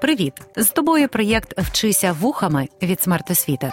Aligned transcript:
Привіт! 0.00 0.34
З 0.56 0.70
тобою 0.70 1.08
проєкт 1.08 1.58
Вчися 1.58 2.12
вухами 2.12 2.68
від 2.82 3.00
смертосвіти. 3.00 3.72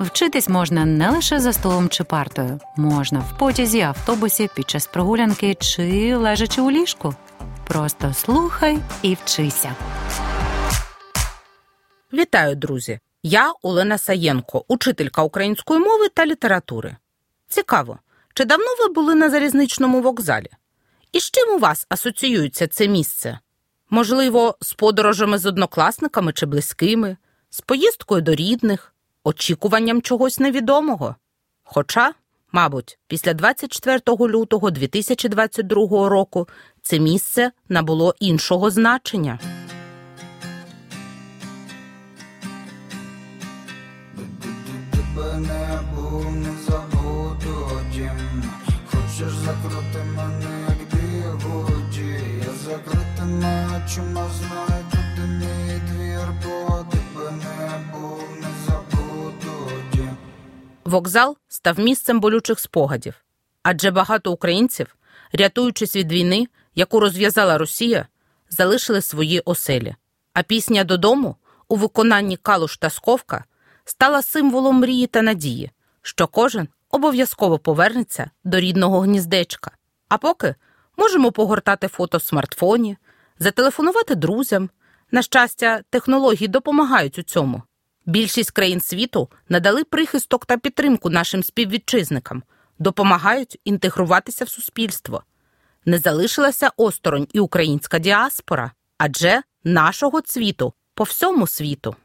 Вчитись 0.00 0.48
можна 0.48 0.84
не 0.84 1.10
лише 1.10 1.40
за 1.40 1.52
столом 1.52 1.88
чи 1.88 2.04
партою, 2.04 2.60
можна 2.76 3.18
в 3.20 3.38
потязі, 3.38 3.80
автобусі, 3.80 4.48
під 4.54 4.70
час 4.70 4.86
прогулянки 4.86 5.54
чи 5.54 6.16
лежачи 6.16 6.60
у 6.60 6.70
ліжку. 6.70 7.14
Просто 7.66 8.14
слухай 8.14 8.78
і 9.02 9.14
вчися. 9.14 9.74
Вітаю, 12.12 12.56
друзі! 12.56 13.00
Я 13.22 13.52
Олена 13.62 13.98
Саєнко, 13.98 14.64
учителька 14.68 15.22
української 15.22 15.80
мови 15.80 16.08
та 16.08 16.26
літератури. 16.26 16.96
Цікаво, 17.48 17.98
чи 18.34 18.44
давно 18.44 18.66
ви 18.80 18.88
були 18.88 19.14
на 19.14 19.30
залізничному 19.30 20.00
вокзалі? 20.00 20.48
І 21.12 21.20
з 21.20 21.30
чим 21.30 21.54
у 21.54 21.58
вас 21.58 21.86
асоціюється 21.88 22.66
це 22.66 22.88
місце? 22.88 23.38
Можливо, 23.90 24.56
з 24.60 24.72
подорожами 24.72 25.38
з 25.38 25.46
однокласниками 25.46 26.32
чи 26.32 26.46
близькими, 26.46 27.16
з 27.50 27.60
поїздкою 27.60 28.22
до 28.22 28.34
рідних, 28.34 28.94
очікуванням 29.24 30.02
чогось 30.02 30.38
невідомого. 30.38 31.16
Хоча, 31.62 32.14
мабуть, 32.52 32.98
після 33.06 33.34
24 33.34 34.00
лютого 34.08 34.70
2022 34.70 36.08
року 36.08 36.48
це 36.82 36.98
місце 36.98 37.50
набуло 37.68 38.14
іншого 38.20 38.70
значення. 38.70 39.38
Хочеш 48.90 49.32
закрути 49.32 50.04
мене, 50.16 50.66
як 50.68 51.02
бігуді 51.02 52.18
Я 52.46 52.52
закритими 53.28 53.82
очима 53.84 54.30
знаю, 54.38 54.84
тут 54.90 55.26
мій 55.28 55.80
двір 55.90 56.28
Бо 56.44 56.86
тебе 56.90 57.30
не 57.30 57.92
був, 57.92 58.24
не 58.40 58.48
забуду 58.66 60.10
Вокзал 60.84 61.36
став 61.48 61.78
місцем 61.78 62.20
болючих 62.20 62.60
спогадів, 62.60 63.14
адже 63.62 63.90
багато 63.90 64.32
українців, 64.32 64.96
рятуючись 65.32 65.96
від 65.96 66.12
війни, 66.12 66.46
яку 66.74 67.00
розв'язала 67.00 67.58
Росія, 67.58 68.06
залишили 68.50 69.00
свої 69.00 69.40
оселі. 69.40 69.94
А 70.32 70.42
пісня 70.42 70.84
додому 70.84 71.36
у 71.68 71.76
виконанні 71.76 72.36
Калуш 72.36 72.76
та 72.76 72.90
Сковка 72.90 73.44
стала 73.84 74.22
символом 74.22 74.80
мрії 74.80 75.06
та 75.06 75.22
надії, 75.22 75.70
що 76.02 76.26
кожен 76.26 76.68
обов'язково 76.90 77.58
повернеться 77.58 78.30
до 78.44 78.60
рідного 78.60 79.00
гніздечка. 79.00 79.70
А 80.08 80.18
поки 80.18 80.54
можемо 80.96 81.32
погортати 81.32 81.88
фото 81.88 82.18
в 82.18 82.22
смартфоні, 82.22 82.96
зателефонувати 83.38 84.14
друзям. 84.14 84.70
На 85.10 85.22
щастя, 85.22 85.82
технології 85.90 86.48
допомагають 86.48 87.18
у 87.18 87.22
цьому. 87.22 87.62
Більшість 88.06 88.50
країн 88.50 88.80
світу 88.80 89.28
надали 89.48 89.84
прихисток 89.84 90.46
та 90.46 90.56
підтримку 90.58 91.10
нашим 91.10 91.42
співвітчизникам, 91.42 92.42
допомагають 92.78 93.60
інтегруватися 93.64 94.44
в 94.44 94.48
суспільство. 94.48 95.22
Не 95.84 95.98
залишилася 95.98 96.70
осторонь 96.76 97.28
і 97.32 97.40
українська 97.40 97.98
діаспора, 97.98 98.72
адже 98.98 99.42
нашого 99.64 100.20
цвіту 100.20 100.72
по 100.94 101.04
всьому 101.04 101.46
світу. 101.46 101.96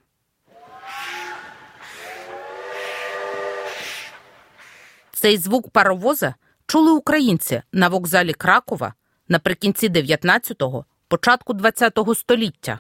Цей 5.12 5.38
звук 5.38 5.70
паровоза 5.70 6.36
чули 6.66 6.92
українці 6.92 7.62
на 7.72 7.88
вокзалі 7.88 8.34
Кракова 8.34 8.94
наприкінці 9.28 9.90
19-го, 9.90 10.86
початку 11.14 11.54
20-го 11.54 12.16
століття. 12.16 12.80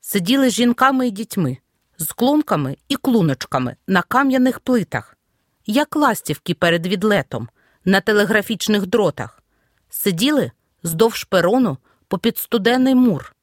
Сиділи 0.00 0.50
з 0.50 0.52
жінками 0.52 1.08
і 1.08 1.10
дітьми, 1.10 1.58
з 1.98 2.12
клунками 2.12 2.76
і 2.88 2.96
клуночками 2.96 3.76
на 3.86 4.02
кам'яних 4.02 4.60
плитах, 4.60 5.16
як 5.66 5.96
ластівки 5.96 6.54
перед 6.54 6.86
відлетом, 6.86 7.48
на 7.84 8.00
телеграфічних 8.00 8.86
дротах. 8.86 9.42
Сиділи 9.90 10.50
здовж 10.82 11.24
перону 11.24 11.78
попід 12.08 12.38
студений 12.38 12.94
мур, 12.94 13.34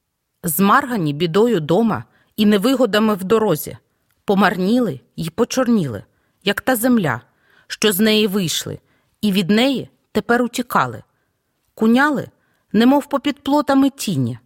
змаргані 0.44 1.14
бідою 1.14 1.60
дома 1.60 2.04
і 2.36 2.46
невигодами 2.46 3.14
в 3.14 3.24
дорозі, 3.24 3.78
помарніли 4.26 5.00
й 5.16 5.30
почорніли, 5.30 6.04
як 6.44 6.62
та 6.62 6.76
земля, 6.76 7.22
що 7.68 7.92
з 7.92 8.00
неї 8.00 8.28
вийшли, 8.28 8.80
і 9.22 9.32
від 9.32 9.50
неї 9.50 9.90
тепер 10.12 10.42
утікали, 10.42 11.04
куняли, 11.74 12.28
немов 12.74 13.06
попід 13.06 13.40
плотами 13.40 13.90
тіні. 13.90 14.40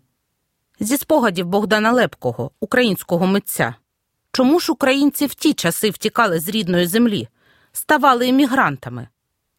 Зі 0.80 0.98
спогадів 0.98 1.46
Богдана 1.46 1.92
Лепкого, 1.92 2.52
українського 2.60 3.28
митця. 3.28 3.76
Чому 4.32 4.60
ж 4.60 4.72
українці 4.72 5.26
в 5.26 5.34
ті 5.34 5.54
часи 5.54 5.90
втікали 5.90 6.40
з 6.40 6.50
рідної 6.50 6.88
землі, 6.88 7.28
ставали 7.72 8.28
емігрантами? 8.28 9.08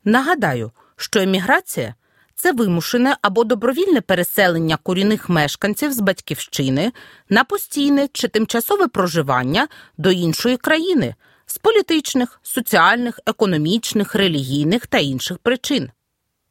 Нагадаю, 0.05 0.71
що 0.97 1.21
еміграція 1.21 1.95
це 2.35 2.53
вимушене 2.53 3.17
або 3.23 3.45
добровільне 3.45 4.01
переселення 4.01 4.77
корінних 4.77 5.29
мешканців 5.29 5.93
з 5.93 6.01
батьківщини 6.01 6.93
на 7.29 7.45
постійне 7.45 8.09
чи 8.13 8.29
тимчасове 8.29 8.89
проживання 8.89 9.69
до 9.99 10.11
іншої 10.11 10.57
країни 10.57 11.15
з 11.47 11.59
політичних, 11.59 12.41
соціальних, 12.43 13.21
економічних, 13.27 14.15
релігійних 14.15 14.87
та 14.87 14.99
інших 14.99 15.39
причин. 15.39 15.91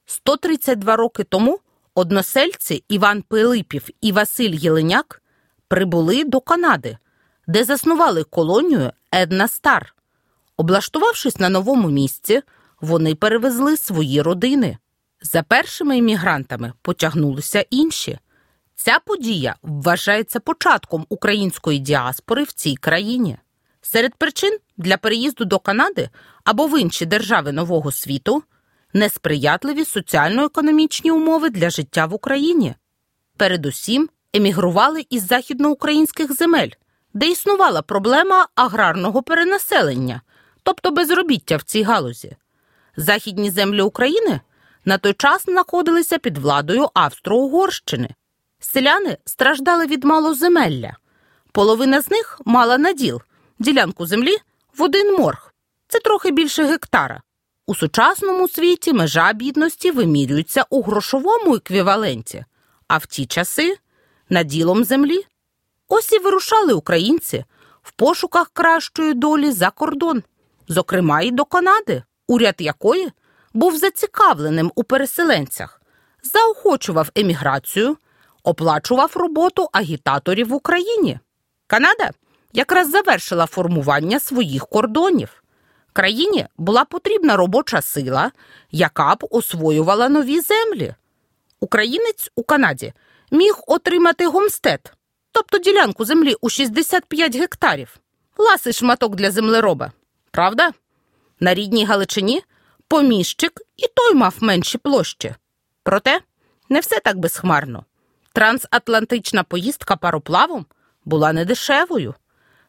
132 0.06 0.96
роки 0.96 1.24
тому 1.24 1.60
односельці 1.96 2.84
Іван 2.90 3.22
Пилипів 3.22 3.90
і 4.02 4.12
Василь 4.12 4.54
Єленяк 4.54 5.22
прибули 5.68 6.24
до 6.24 6.42
Канади, 6.42 6.98
де 7.48 7.64
заснували 7.64 8.24
колонію 8.24 8.92
Една 9.12 9.48
Стар. 9.48 9.96
Облаштувавшись 10.58 11.40
на 11.40 11.50
новому 11.50 11.90
місці, 11.90 12.42
вони 12.82 13.16
перевезли 13.16 13.78
свої 13.78 14.22
родини. 14.22 14.78
За 15.22 15.44
першими 15.44 15.98
іммігрантами 15.98 16.74
потягнулися 16.82 17.66
інші. 17.70 18.20
Ця 18.76 19.00
подія 19.06 19.56
вважається 19.62 20.40
початком 20.40 21.06
української 21.10 21.80
діаспори 21.80 22.44
в 22.44 22.52
цій 22.52 22.76
країні. 22.76 23.38
Серед 23.82 24.16
причин 24.16 24.58
для 24.78 24.98
переїзду 24.98 25.46
до 25.46 25.60
Канади 25.60 26.10
або 26.44 26.68
в 26.68 26.82
інші 26.82 27.06
держави 27.06 27.52
Нового 27.52 27.92
світу 27.92 28.44
несприятливі 28.94 29.86
соціально-економічні 29.86 31.12
умови 31.12 31.50
для 31.50 31.70
життя 31.70 32.06
в 32.06 32.14
Україні. 32.14 32.76
Передусім 33.38 34.10
емігрували 34.34 35.06
із 35.10 35.28
західноукраїнських 35.28 36.34
земель, 36.34 36.70
де 37.14 37.30
існувала 37.30 37.82
проблема 37.82 38.48
аграрного 38.56 39.24
перенаселення, 39.24 40.22
тобто 40.64 40.92
безробіття 40.92 41.58
в 41.58 41.64
цій 41.64 41.84
галузі. 41.84 42.36
Західні 42.98 43.52
землі 43.52 43.82
України 43.82 44.40
на 44.86 44.98
той 44.98 45.14
час 45.14 45.46
знаходилися 45.46 46.18
під 46.18 46.38
владою 46.38 46.90
Австро-Угорщини. 46.94 48.10
Селяни 48.60 49.18
страждали 49.26 49.86
від 49.86 50.04
малоземелля. 50.04 50.98
Половина 51.52 52.02
з 52.02 52.12
них 52.12 52.42
мала 52.46 52.78
наділ 52.78 53.22
ділянку 53.60 54.06
землі 54.06 54.38
в 54.78 54.82
один 54.82 55.16
морг. 55.18 55.54
Це 55.88 56.00
трохи 56.00 56.32
більше 56.32 56.66
гектара. 56.66 57.22
У 57.66 57.76
сучасному 57.76 58.48
світі 58.48 58.94
межа 58.94 59.34
бідності 59.34 59.92
вимірюється 59.92 60.66
у 60.70 60.82
грошовому 60.82 61.56
еквіваленті, 61.56 62.46
а 62.88 62.98
в 62.98 63.06
ті 63.06 63.26
часи 63.26 63.78
наділом 64.30 64.84
землі. 64.84 65.26
Ось 65.88 66.12
і 66.12 66.20
вирушали 66.20 66.74
українці 66.74 67.46
в 67.84 67.92
пошуках 67.92 68.50
кращої 68.54 69.14
долі 69.14 69.52
за 69.52 69.70
кордон, 69.70 70.24
зокрема 70.68 71.22
і 71.22 71.32
до 71.32 71.46
Канади, 71.46 72.04
уряд 72.28 72.56
якої 72.60 73.12
був 73.54 73.78
зацікавленим 73.78 74.72
у 74.76 74.84
переселенцях, 74.84 75.82
заохочував 76.24 77.10
еміграцію, 77.16 77.98
оплачував 78.44 79.12
роботу 79.16 79.70
агітаторів 79.74 80.48
в 80.48 80.54
Україні. 80.54 81.20
Канада 81.68 82.12
якраз 82.54 82.90
завершила 82.90 83.46
формування 83.46 84.20
своїх 84.20 84.68
кордонів. 84.68 85.43
Країні 85.94 86.48
була 86.58 86.86
потрібна 86.86 87.38
робоча 87.38 87.82
сила, 87.82 88.32
яка 88.72 89.16
б 89.16 89.28
освоювала 89.30 90.10
нові 90.10 90.40
землі. 90.40 90.96
Українець 91.60 92.32
у 92.36 92.44
Канаді 92.44 92.94
міг 93.32 93.56
отримати 93.68 94.28
гомстед, 94.28 94.94
тобто 95.32 95.58
ділянку 95.58 96.06
землі 96.06 96.36
у 96.42 96.50
65 96.50 97.36
гектарів, 97.36 97.98
ласий 98.38 98.74
шматок 98.74 99.16
для 99.16 99.32
землероба. 99.32 99.92
Правда? 100.32 100.72
На 101.40 101.54
рідній 101.54 101.86
Галичині 101.86 102.44
поміщик 102.88 103.62
і 103.78 103.88
той 103.88 104.14
мав 104.14 104.36
менші 104.40 104.78
площі. 104.78 105.36
Проте 105.84 106.20
не 106.70 106.80
все 106.80 107.00
так 107.00 107.18
безхмарно. 107.18 107.86
Трансатлантична 108.34 109.44
поїздка 109.44 109.96
пароплавом 109.96 110.66
була 111.06 111.34
недешевою. 111.34 112.14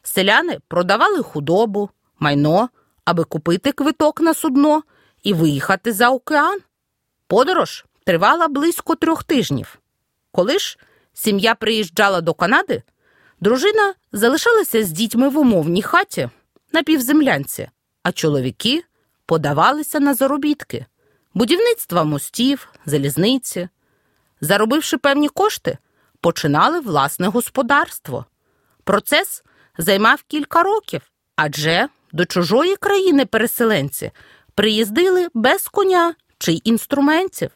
Селяни 0.03 0.59
продавали 0.69 1.23
худобу, 1.23 1.91
майно, 2.19 2.69
аби 3.05 3.25
купити 3.25 3.73
квиток 3.73 4.21
на 4.21 4.35
судно 4.35 4.83
і 5.23 5.35
виїхати 5.35 5.93
за 5.93 6.09
океан. 6.09 6.59
Подорож 7.27 7.85
тривала 8.05 8.49
близько 8.49 8.95
трьох 8.95 9.25
тижнів. 9.25 9.79
Коли 10.33 10.59
ж 10.59 10.79
сім'я 11.13 11.55
приїжджала 11.55 12.21
до 12.21 12.35
Канади, 12.35 12.83
дружина 13.41 13.95
залишалася 14.13 14.85
з 14.85 14.91
дітьми 14.91 15.29
в 15.29 15.39
умовній 15.39 15.83
хаті 15.83 16.31
на 16.73 16.83
півземлянці, 16.83 17.69
а 18.03 18.13
чоловіки 18.13 18.85
подавалися 19.27 20.01
на 20.01 20.15
заробітки, 20.15 20.87
будівництва 21.35 22.05
мостів, 22.05 22.69
залізниці. 22.87 23.69
Заробивши 24.41 24.99
певні 24.99 25.29
кошти, 25.29 25.79
починали 26.21 26.81
власне 26.81 27.29
господарство. 27.29 28.27
Процес 28.85 29.45
займав 29.79 30.23
кілька 30.29 30.63
років, 30.63 31.03
адже 31.37 31.89
до 32.15 32.25
чужої 32.25 32.77
країни 32.77 33.27
переселенці 33.27 34.11
приїздили 34.55 35.29
без 35.35 35.69
коня 35.69 36.15
чи 36.39 36.53
інструментів. 36.53 37.51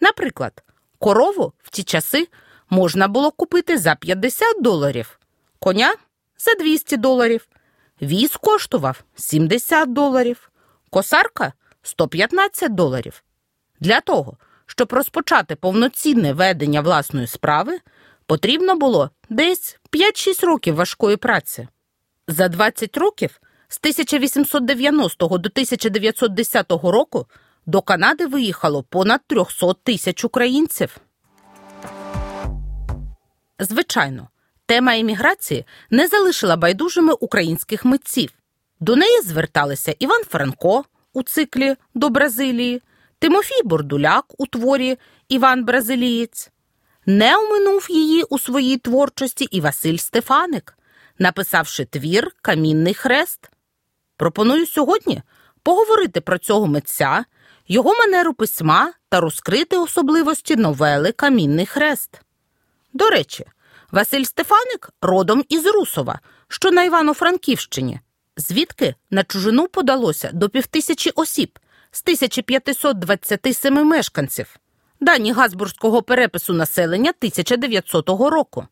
Наприклад, 0.00 0.62
корову 0.98 1.52
в 1.62 1.70
ті 1.70 1.82
часи 1.82 2.28
можна 2.70 3.08
було 3.08 3.30
купити 3.30 3.78
за 3.78 3.94
50 3.94 4.62
доларів, 4.62 5.18
коня 5.58 5.94
за 6.38 6.54
200 6.54 6.96
доларів, 6.96 7.48
віз 8.02 8.36
коштував 8.36 9.04
70 9.14 9.92
доларів, 9.92 10.50
косарка 10.90 11.52
115 11.82 12.74
доларів. 12.74 13.22
Для 13.80 14.00
того, 14.00 14.36
щоб 14.66 14.92
розпочати 14.92 15.56
повноцінне 15.56 16.32
ведення 16.32 16.80
власної 16.80 17.26
справи, 17.26 17.78
потрібно 18.26 18.76
було 18.76 19.10
десь 19.28 19.78
5-6 19.92 20.46
років 20.46 20.74
важкої 20.74 21.16
праці. 21.16 21.68
За 22.28 22.48
20 22.48 22.96
років 22.96 23.40
з 23.68 23.78
1890 23.78 25.28
до 25.28 25.34
1910 25.34 26.70
року 26.70 27.26
до 27.66 27.82
Канади 27.82 28.26
виїхало 28.26 28.82
понад 28.82 29.20
300 29.26 29.74
тисяч 29.74 30.24
українців. 30.24 30.96
Звичайно, 33.58 34.28
тема 34.66 34.94
імміграції 34.94 35.64
не 35.90 36.06
залишила 36.06 36.56
байдужими 36.56 37.12
українських 37.12 37.84
митців. 37.84 38.30
До 38.80 38.96
неї 38.96 39.20
зверталися 39.20 39.94
Іван 39.98 40.22
Франко 40.24 40.84
у 41.12 41.22
циклі 41.22 41.76
До 41.94 42.08
Бразилії, 42.08 42.82
Тимофій 43.18 43.62
Бордуляк 43.64 44.24
у 44.38 44.46
творі 44.46 44.98
Іван 45.28 45.64
Бразилієць. 45.64 46.50
Не 47.06 47.36
оминув 47.36 47.86
її 47.90 48.22
у 48.22 48.38
своїй 48.38 48.76
творчості 48.76 49.44
і 49.50 49.60
Василь 49.60 49.96
Стефаник, 49.96 50.78
написавши 51.18 51.84
твір 51.84 52.30
Камінний 52.42 52.94
хрест. 52.94 53.50
Пропоную 54.18 54.66
сьогодні 54.66 55.22
поговорити 55.62 56.20
про 56.20 56.38
цього 56.38 56.66
митця, 56.66 57.24
його 57.68 57.94
манеру 57.94 58.34
письма 58.34 58.92
та 59.08 59.20
розкрити 59.20 59.76
особливості 59.76 60.56
новели 60.56 61.12
Камінний 61.12 61.66
хрест. 61.66 62.20
До 62.92 63.10
речі, 63.10 63.44
Василь 63.90 64.24
Стефаник 64.24 64.90
родом 65.02 65.44
із 65.48 65.66
Русова, 65.66 66.20
що 66.48 66.70
на 66.70 66.84
Івано-Франківщині, 66.84 68.00
звідки 68.36 68.94
на 69.10 69.24
чужину 69.24 69.68
подалося 69.68 70.30
до 70.32 70.48
півтисячі 70.48 71.10
осіб 71.10 71.58
з 71.90 72.02
1527 72.02 73.74
мешканців, 73.74 74.56
дані 75.00 75.32
Газбурзького 75.32 76.02
перепису 76.02 76.52
населення 76.52 77.10
1900 77.10 78.08
року. 78.08 78.66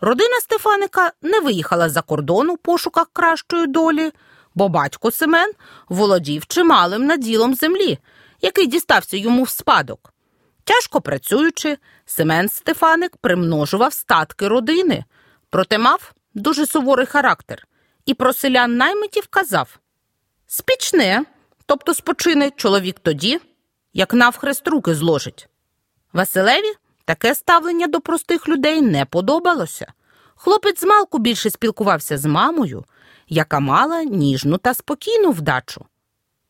Родина 0.00 0.40
Стефаника 0.40 1.12
не 1.22 1.40
виїхала 1.40 1.88
за 1.88 2.02
кордон 2.02 2.50
у 2.50 2.56
пошуках 2.56 3.06
кращої 3.12 3.66
долі, 3.66 4.12
бо 4.54 4.68
батько 4.68 5.10
Семен 5.10 5.52
володів 5.88 6.46
чималим 6.46 7.04
наділом 7.04 7.54
землі, 7.54 7.98
який 8.40 8.66
дістався 8.66 9.16
йому 9.16 9.42
в 9.42 9.48
спадок. 9.48 10.12
Тяжко 10.64 11.00
працюючи, 11.00 11.78
Семен 12.06 12.48
Стефаник 12.48 13.16
примножував 13.16 13.92
статки 13.92 14.48
родини, 14.48 15.04
проте 15.50 15.78
мав 15.78 16.12
дуже 16.34 16.66
суворий 16.66 17.06
характер 17.06 17.66
і 18.06 18.14
про 18.14 18.32
селян 18.32 18.76
наймитів 18.76 19.26
казав 19.26 19.78
спічне, 20.46 21.24
тобто 21.66 21.94
спочине 21.94 22.50
чоловік 22.50 22.98
тоді, 23.02 23.40
як 23.92 24.14
навхрест 24.14 24.68
руки 24.68 24.94
зложить. 24.94 25.48
Василеві 26.12 26.72
таке 27.04 27.34
ставлення 27.34 27.86
до 27.86 28.00
простих 28.00 28.48
людей 28.48 28.82
не 28.82 29.04
подобалося. 29.04 29.92
Хлопець 30.34 30.80
змалку 30.80 31.18
більше 31.18 31.50
спілкувався 31.50 32.18
з 32.18 32.24
мамою, 32.24 32.84
яка 33.30 33.60
мала 33.60 34.02
ніжну 34.02 34.58
та 34.58 34.74
спокійну 34.74 35.30
вдачу. 35.30 35.84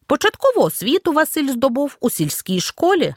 Початкову 0.06 0.60
освіту 0.60 1.12
Василь 1.12 1.48
здобув 1.48 1.96
у 2.00 2.10
сільській 2.10 2.60
школі. 2.60 3.14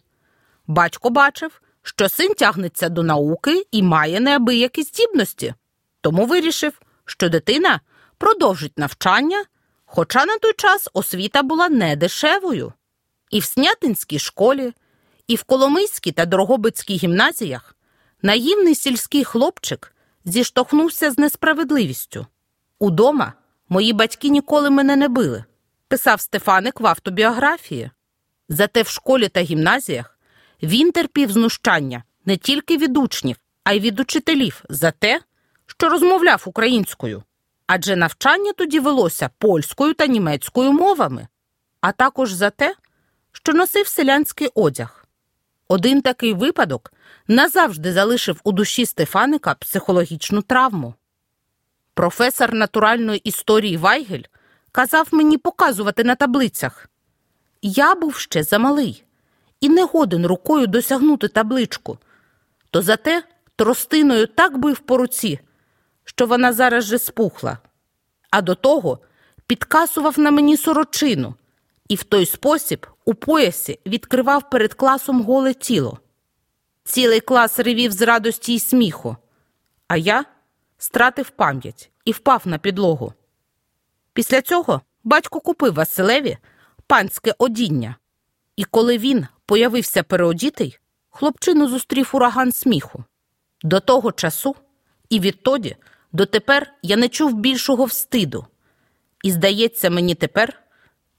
Батько 0.68 1.10
бачив, 1.10 1.62
що 1.82 2.10
син 2.10 2.34
тягнеться 2.34 2.90
до 2.90 3.04
науки 3.04 3.66
і 3.72 3.84
має 3.84 4.20
неабиякі 4.20 4.84
здібності, 4.84 5.54
тому 6.02 6.26
вирішив, 6.26 6.82
що 7.06 7.30
дитина 7.30 7.82
продовжить 8.18 8.80
навчання, 8.80 9.46
хоча 9.86 10.26
на 10.26 10.38
той 10.38 10.54
час 10.54 10.90
освіта 10.94 11.44
була 11.44 11.70
недешевою. 11.70 12.74
І 13.32 13.40
в 13.40 13.44
Снятинській 13.44 14.20
школі, 14.20 14.74
і 15.28 15.36
в 15.36 15.44
Коломийській 15.44 16.12
та 16.12 16.26
Дрогобицькій 16.26 16.96
гімназіях 16.96 17.76
наївний 18.22 18.76
сільський 18.76 19.24
хлопчик 19.24 19.96
зіштовхнувся 20.26 21.12
з 21.12 21.18
несправедливістю. 21.18 22.28
Удома 22.80 23.34
мої 23.74 23.94
батьки 23.94 24.30
ніколи 24.30 24.70
мене 24.70 24.96
не 24.96 25.08
били, 25.08 25.44
писав 25.88 26.22
Стефаник 26.22 26.82
в 26.82 26.88
автобіографії. 26.88 27.92
Зате 28.50 28.82
в 28.82 28.88
школі 28.88 29.30
та 29.30 29.42
гімназіях 29.42 30.20
він 30.64 30.92
терпів 30.92 31.32
знущання 31.32 32.04
не 32.26 32.38
тільки 32.38 32.78
від 32.78 32.98
учнів, 32.98 33.36
а 33.64 33.74
й 33.74 33.80
від 33.80 34.00
учителів 34.00 34.64
за 34.70 34.92
те, 34.92 35.22
що 35.66 35.90
розмовляв 35.90 36.44
українською. 36.46 37.24
Адже 37.68 37.96
навчання 37.96 38.54
тоді 38.54 38.80
велося 38.80 39.30
польською 39.38 39.94
та 39.94 40.08
німецькою 40.08 40.72
мовами, 40.72 41.28
а 41.82 41.92
також 41.92 42.32
за 42.32 42.50
те, 42.50 42.76
що 43.32 43.54
носив 43.54 43.88
селянський 43.88 44.50
одяг. 44.56 45.06
Один 45.68 46.02
такий 46.02 46.34
випадок 46.34 46.94
назавжди 47.28 47.94
залишив 47.94 48.40
у 48.44 48.52
душі 48.52 48.86
Стефаника 48.86 49.54
психологічну 49.54 50.42
травму. 50.42 50.94
Професор 51.94 52.54
натуральної 52.54 53.20
історії 53.20 53.78
Вайгель 53.78 54.24
казав 54.72 55.08
мені 55.12 55.38
показувати 55.38 56.04
на 56.04 56.16
таблицях. 56.16 56.90
Я 57.62 57.96
був 57.96 58.16
ще 58.16 58.44
замалий 58.44 59.04
і 59.62 59.70
не 59.70 59.84
годен 59.84 60.26
рукою 60.26 60.68
досягнути 60.68 61.28
табличку, 61.28 61.98
то 62.72 62.82
зате 62.82 63.24
тростиною 63.56 64.28
так 64.28 64.58
бив 64.58 64.80
по 64.80 64.98
руці, 64.98 65.40
що 66.04 66.26
вона 66.26 66.54
зараз 66.54 66.84
же 66.84 67.00
спухла, 67.00 67.58
а 68.30 68.42
до 68.42 68.56
того 68.56 69.00
підкасував 69.48 70.20
на 70.20 70.32
мені 70.32 70.58
сорочину 70.58 71.36
і 71.88 71.96
в 71.96 72.04
той 72.04 72.26
спосіб 72.26 72.88
у 73.06 73.14
поясі 73.14 73.80
відкривав 73.86 74.50
перед 74.50 74.74
класом 74.74 75.22
голе 75.22 75.54
тіло. 75.54 76.00
Цілий 76.84 77.20
клас 77.20 77.60
ревів 77.60 77.92
з 77.92 78.02
радості 78.02 78.54
й 78.54 78.60
сміху, 78.60 79.18
а 79.88 79.98
я 79.98 80.26
стратив 80.84 81.30
пам'ять 81.30 81.92
і 82.06 82.12
впав 82.12 82.42
на 82.46 82.58
підлогу. 82.58 83.14
Після 84.14 84.42
цього 84.42 84.82
батько 85.04 85.40
купив 85.40 85.74
Василеві 85.74 86.38
панське 86.88 87.34
одіння, 87.38 87.96
і 88.56 88.64
коли 88.64 88.98
він 88.98 89.28
появився 89.46 90.04
переодітий, 90.04 90.80
хлопчину 91.10 91.68
зустрів 91.68 92.10
ураган 92.14 92.52
сміху. 92.52 93.04
До 93.62 93.80
того 93.80 94.12
часу 94.12 94.56
і 95.10 95.20
відтоді 95.20 95.76
дотепер 96.12 96.74
я 96.82 96.98
не 96.98 97.10
чув 97.10 97.34
більшого 97.34 97.86
встиду, 97.86 98.46
і 99.24 99.32
здається 99.32 99.90
мені 99.90 100.16
тепер, 100.16 100.64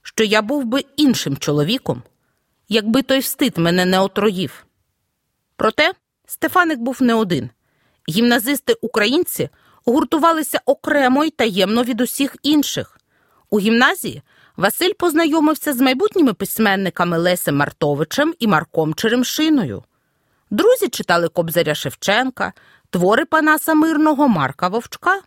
що 0.02 0.24
я 0.24 0.42
був 0.42 0.64
би 0.64 0.84
іншим 0.96 1.36
чоловіком, 1.36 2.02
якби 2.68 3.02
той 3.02 3.18
встид 3.18 3.58
мене 3.58 3.84
не 3.84 4.00
отроїв. 4.00 4.66
Проте 5.56 5.92
Стефаник 6.26 6.78
був 6.78 7.02
не 7.02 7.14
один. 7.14 7.50
Гімназисти 8.08 8.76
українці 8.80 9.48
гуртувалися 9.84 10.60
окремо 10.66 11.24
й 11.24 11.30
таємно 11.30 11.82
від 11.82 12.00
усіх 12.00 12.36
інших. 12.42 13.00
У 13.50 13.60
гімназії 13.60 14.22
Василь 14.56 14.92
познайомився 14.92 15.72
з 15.72 15.80
майбутніми 15.80 16.32
письменниками 16.32 17.18
Лесем 17.18 17.56
Мартовичем 17.56 18.34
і 18.38 18.46
Марком 18.46 18.94
Черемшиною. 18.94 19.82
Друзі 20.50 20.88
читали 20.88 21.28
Кобзаря 21.28 21.74
Шевченка, 21.74 22.52
твори 22.90 23.24
Панаса 23.24 23.74
Мирного 23.74 24.28
Марка 24.28 24.68
Вовчка. 24.68 25.20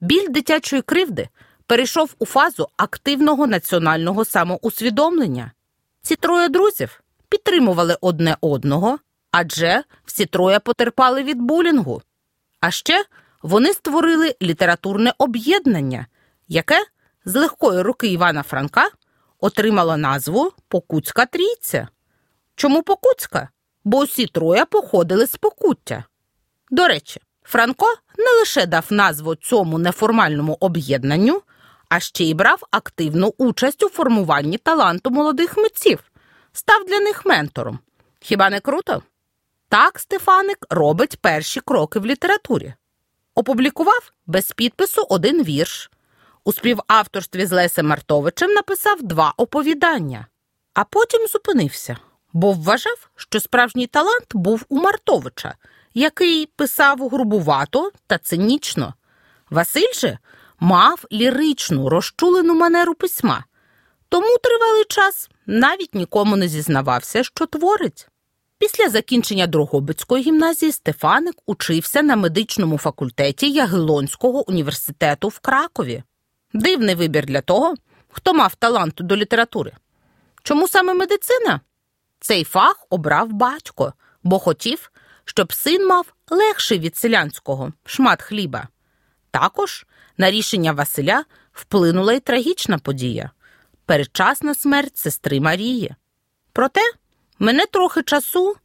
Біль 0.00 0.28
дитячої 0.28 0.82
кривди 0.82 1.28
перейшов 1.66 2.14
у 2.18 2.26
фазу 2.26 2.68
активного 2.76 3.46
національного 3.46 4.24
самоусвідомлення. 4.24 5.52
Ці 6.02 6.16
троє 6.16 6.48
друзів 6.48 7.00
підтримували 7.28 7.96
одне 8.00 8.36
одного, 8.40 8.98
адже 9.30 9.84
всі 10.04 10.26
троє 10.26 10.60
потерпали 10.60 11.22
від 11.22 11.38
булінгу. 11.42 12.02
А 12.60 12.70
ще 12.70 13.04
вони 13.42 13.72
створили 13.72 14.34
літературне 14.42 15.12
об'єднання, 15.18 16.06
яке 16.48 16.84
з 17.24 17.34
легкої 17.34 17.82
руки 17.82 18.06
Івана 18.08 18.42
Франка 18.42 18.88
отримало 19.40 19.96
назву 19.96 20.52
Покутська 20.68 21.26
трійця. 21.26 21.88
Чому 22.54 22.82
Покутська? 22.82 23.48
Бо 23.84 23.98
усі 23.98 24.26
троє 24.26 24.64
походили 24.64 25.26
з 25.26 25.36
Покуття. 25.36 26.04
До 26.70 26.88
речі, 26.88 27.20
Франко 27.42 27.86
не 28.18 28.30
лише 28.38 28.66
дав 28.66 28.86
назву 28.90 29.34
цьому 29.34 29.78
неформальному 29.78 30.56
об'єднанню, 30.60 31.42
а 31.88 32.00
ще 32.00 32.24
й 32.24 32.34
брав 32.34 32.62
активну 32.70 33.34
участь 33.38 33.82
у 33.82 33.88
формуванні 33.88 34.58
таланту 34.58 35.10
молодих 35.10 35.56
митців, 35.56 35.98
став 36.52 36.84
для 36.84 37.00
них 37.00 37.26
ментором. 37.26 37.78
Хіба 38.20 38.50
не 38.50 38.60
круто? 38.60 39.02
Так 39.70 39.98
Стефаник 39.98 40.58
робить 40.70 41.18
перші 41.20 41.60
кроки 41.60 41.98
в 41.98 42.06
літературі. 42.06 42.74
Опублікував 43.34 44.12
без 44.26 44.52
підпису 44.52 45.06
один 45.08 45.44
вірш. 45.44 45.90
У 46.44 46.52
співавторстві 46.52 47.46
з 47.46 47.52
Лесем 47.52 47.86
Мартовичем 47.86 48.50
написав 48.50 49.02
два 49.02 49.34
оповідання, 49.36 50.26
а 50.74 50.84
потім 50.84 51.26
зупинився, 51.26 51.96
бо 52.32 52.52
вважав, 52.52 53.08
що 53.16 53.40
справжній 53.40 53.86
талант 53.86 54.26
був 54.34 54.64
у 54.68 54.76
Мартовича, 54.76 55.54
який 55.94 56.46
писав 56.46 57.08
грубувато 57.08 57.90
та 58.06 58.18
цинічно. 58.18 58.94
Василь 59.50 59.92
же 59.94 60.18
мав 60.60 61.04
ліричну, 61.12 61.88
розчулену 61.88 62.54
манеру 62.54 62.94
письма, 62.94 63.44
тому 64.08 64.38
тривалий 64.38 64.84
час 64.84 65.30
навіть 65.46 65.94
нікому 65.94 66.36
не 66.36 66.48
зізнавався, 66.48 67.24
що 67.24 67.46
творить. 67.46 68.08
Після 68.58 68.88
закінчення 68.88 69.46
Дрогобицької 69.46 70.24
гімназії 70.24 70.72
Стефаник 70.72 71.34
учився 71.46 72.02
на 72.02 72.16
медичному 72.16 72.78
факультеті 72.78 73.50
Ягелонського 73.50 74.48
університету 74.50 75.28
в 75.28 75.38
Кракові. 75.38 76.02
Дивний 76.52 76.94
вибір 76.94 77.26
для 77.26 77.40
того, 77.40 77.74
хто 78.08 78.34
мав 78.34 78.54
талант 78.54 78.94
до 78.94 79.16
літератури. 79.16 79.72
Чому 80.42 80.68
саме 80.68 80.94
медицина? 80.94 81.60
Цей 82.20 82.44
фах 82.44 82.86
обрав 82.90 83.32
батько, 83.32 83.92
бо 84.22 84.38
хотів, 84.38 84.92
щоб 85.24 85.52
син 85.52 85.86
мав 85.86 86.14
легший 86.30 86.78
від 86.78 86.96
селянського 86.96 87.72
шмат 87.84 88.22
хліба. 88.22 88.68
Також 89.30 89.86
на 90.16 90.30
рішення 90.30 90.72
Василя 90.72 91.24
вплинула 91.52 92.12
й 92.12 92.20
трагічна 92.20 92.78
подія 92.78 93.30
передчасна 93.88 94.54
смерть 94.54 94.96
сестри 94.96 95.40
Марії. 95.40 95.94
Проте 96.52 96.80
мене 97.38 97.66
трохи 97.66 98.02
часу, 98.02 98.56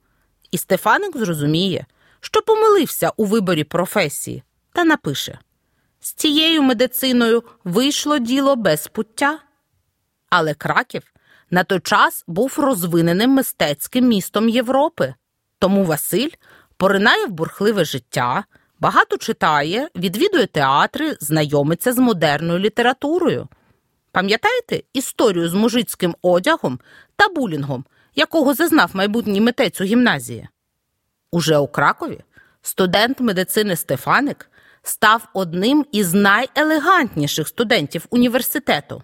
і 0.51 0.58
Стефаник 0.58 1.18
зрозуміє, 1.18 1.86
що 2.20 2.42
помилився 2.42 3.12
у 3.18 3.25
виборі 3.25 3.63
професії, 3.63 4.44
та 4.74 4.84
напише 4.84 5.39
з 6.03 6.13
цією 6.13 6.62
медициною 6.62 7.44
вийшло 7.63 8.18
діло 8.18 8.56
без 8.56 8.88
пуття. 8.88 9.39
Але 10.30 10.53
Краків 10.53 11.03
на 11.51 11.63
той 11.63 11.80
час 11.80 12.24
був 12.27 12.56
розвиненим 12.58 13.30
мистецьким 13.30 14.08
містом 14.08 14.50
Європи, 14.50 15.13
тому 15.60 15.86
Василь 15.86 16.30
поринає 16.77 17.25
в 17.25 17.30
бурхливе 17.30 17.86
життя, 17.86 18.44
багато 18.80 19.18
читає, 19.18 19.89
відвідує 19.96 20.46
театри, 20.46 21.18
знайомиться 21.20 21.94
з 21.94 21.98
модерною 21.98 22.60
літературою. 22.60 23.48
Пам'ятаєте 24.12 24.82
історію 24.94 25.50
з 25.50 25.53
мужицьким 25.53 26.15
одягом 26.22 26.80
та 27.15 27.30
булінгом, 27.30 27.86
якого 28.15 28.53
зазнав 28.53 28.91
майбутній 28.93 29.41
митець 29.41 29.82
у 29.82 29.84
гімназії? 29.84 30.48
Уже 31.32 31.58
у 31.58 31.67
Кракові 31.67 32.20
студент 32.62 33.20
медицини 33.20 33.75
Стефаник 33.75 34.50
став 34.84 35.27
одним 35.34 35.86
із 35.91 36.13
найелегантніших 36.13 37.48
студентів 37.48 38.05
університету. 38.10 39.03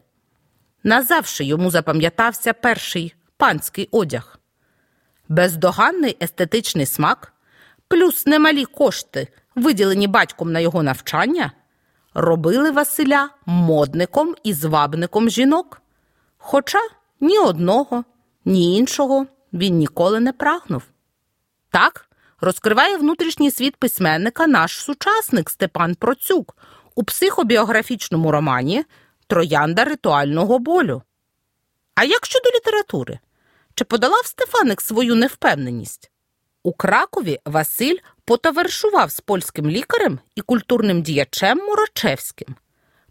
Назавше 0.83 1.43
йому 1.43 1.71
запам'ятався 1.71 2.53
перший 2.53 3.15
панський 3.37 3.89
одяг. 3.91 4.39
Бездоганний 5.29 6.17
естетичний 6.21 6.85
смак, 6.85 7.33
плюс 7.87 8.25
немалі 8.25 8.65
кошти, 8.65 9.27
виділені 9.55 10.07
батьком 10.07 10.51
на 10.51 10.59
його 10.59 10.83
навчання, 10.83 11.51
робили 12.13 12.71
Василя 12.71 13.29
модником 13.45 14.35
і 14.43 14.53
звабником 14.53 15.29
жінок. 15.29 15.81
Хоча 16.37 16.79
ні 17.19 17.39
одного, 17.39 18.03
ні 18.45 18.77
іншого 18.77 19.25
він 19.53 19.77
ніколи 19.77 20.19
не 20.19 20.33
прагнув. 20.33 20.83
Так 21.69 22.09
розкриває 22.41 22.97
внутрішній 22.97 23.51
світ 23.51 23.75
письменника 23.75 24.47
наш 24.47 24.79
сучасник 24.79 25.49
Степан 25.49 25.95
Процюк 25.95 26.57
у 26.95 27.03
психобіографічному 27.03 28.31
романі 28.31 28.85
Троянда 29.27 29.83
ритуального 29.83 30.59
болю. 30.59 31.01
А 31.95 32.03
як 32.03 32.25
щодо 32.25 32.49
літератури? 32.49 33.19
Чи 33.75 33.85
подолав 33.85 34.25
Стефаник 34.25 34.81
свою 34.81 35.15
невпевненість? 35.15 36.11
У 36.63 36.73
Кракові 36.73 37.39
Василь 37.45 37.97
потоваришував 38.25 39.11
з 39.11 39.19
польським 39.19 39.69
лікарем 39.69 40.19
і 40.35 40.41
культурним 40.41 41.01
діячем 41.01 41.57
Морочевським. 41.57 42.55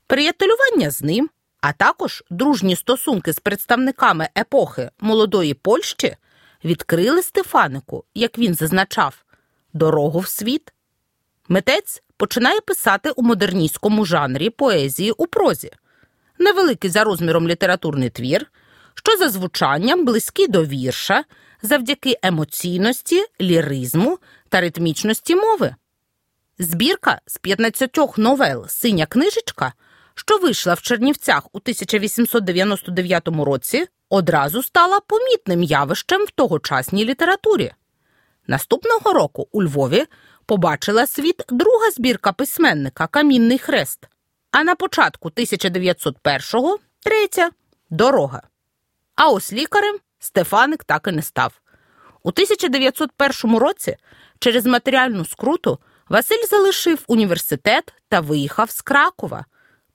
Приятелювання 0.06 0.90
з 0.90 1.02
ним, 1.02 1.30
а 1.60 1.72
також 1.72 2.24
дружні 2.30 2.76
стосунки 2.76 3.32
з 3.32 3.38
представниками 3.38 4.28
епохи 4.38 4.90
молодої 5.00 5.54
Польщі 5.54 6.16
відкрили 6.64 7.22
Стефанику, 7.22 8.04
як 8.14 8.38
він 8.38 8.54
зазначав, 8.54 9.24
дорогу 9.72 10.18
в 10.18 10.28
світ. 10.28 10.72
Митець 11.48 12.02
починає 12.16 12.60
писати 12.60 13.10
у 13.10 13.22
модерністському 13.22 14.04
жанрі 14.04 14.50
поезії 14.50 15.10
у 15.10 15.26
прозі, 15.26 15.70
невеликий 16.38 16.90
за 16.90 17.04
розміром 17.04 17.48
літературний 17.48 18.10
твір, 18.10 18.46
що 18.94 19.16
за 19.16 19.28
звучанням 19.28 20.04
близький 20.04 20.48
до 20.48 20.64
вірша 20.64 21.24
завдяки 21.62 22.18
емоційності, 22.22 23.24
ліризму 23.40 24.18
та 24.48 24.60
ритмічності 24.60 25.36
мови. 25.36 25.74
Збірка 26.58 27.20
з 27.26 27.38
15 27.38 27.98
новел 28.18 28.68
Синя 28.68 29.06
книжечка, 29.06 29.72
що 30.18 30.38
вийшла 30.38 30.74
в 30.74 30.82
Чернівцях 30.82 31.46
у 31.52 31.58
1899 31.58 33.28
році, 33.28 33.86
одразу 34.08 34.62
стала 34.62 35.00
помітним 35.00 35.62
явищем 35.62 36.24
в 36.24 36.30
тогочасній 36.30 37.04
літературі. 37.04 37.72
Наступного 38.46 39.12
року 39.12 39.48
у 39.52 39.62
Львові 39.62 40.06
побачила 40.46 41.06
світ 41.06 41.44
друга 41.48 41.90
збірка 41.90 42.32
письменника 42.32 43.06
Камінний 43.06 43.58
хрест, 43.58 44.08
а 44.50 44.64
на 44.64 44.74
початку 44.74 45.28
1901-го 45.28 46.78
третя 47.04 47.50
дорога. 47.90 48.42
А 49.14 49.30
ось 49.30 49.52
лікарем 49.52 49.98
Стефаник 50.18 50.84
так 50.84 51.06
і 51.08 51.12
не 51.12 51.22
став. 51.22 51.60
У 52.22 52.28
1901 52.28 53.56
році 53.56 53.96
через 54.38 54.66
матеріальну 54.66 55.24
скруту 55.24 55.78
Василь 56.08 56.46
залишив 56.50 57.04
університет 57.06 57.94
та 58.08 58.20
виїхав 58.20 58.70
з 58.70 58.82
Кракова, 58.82 59.44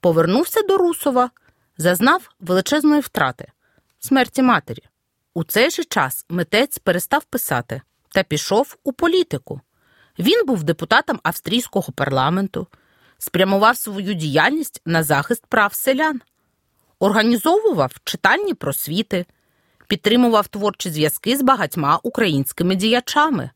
повернувся 0.03 0.61
до 0.61 0.77
Русова, 0.77 1.29
зазнав 1.77 2.29
величезної 2.39 3.01
втрати 3.01 3.51
смерті 3.99 4.41
матері. 4.41 4.83
У 5.33 5.43
цей 5.43 5.69
же 5.69 5.83
час 5.83 6.25
митець 6.29 6.77
перестав 6.77 7.23
писати 7.23 7.81
та 8.09 8.23
пішов 8.23 8.77
у 8.83 8.93
політику. 8.93 9.61
Він 10.19 10.45
був 10.45 10.63
депутатом 10.63 11.19
австрійського 11.23 11.93
парламенту, 11.93 12.67
спрямував 13.17 13.77
свою 13.77 14.13
діяльність 14.13 14.81
на 14.85 15.03
захист 15.03 15.45
прав 15.45 15.73
селян, 15.73 16.21
організовував 16.99 17.91
читальні 18.03 18.53
просвіти, 18.53 19.25
підтримував 19.87 20.47
творчі 20.47 20.89
зв'язки 20.89 21.37
з 21.37 21.41
багатьма 21.41 21.99
українськими 22.03 22.75
діячами. 22.75 23.49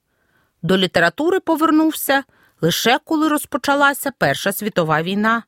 До 0.62 0.78
літератури 0.78 1.40
повернувся 1.40 2.24
лише 2.62 3.00
коли 3.06 3.28
розпочалася 3.28 4.12
Перша 4.18 4.52
світова 4.52 5.02
війна. 5.02 5.44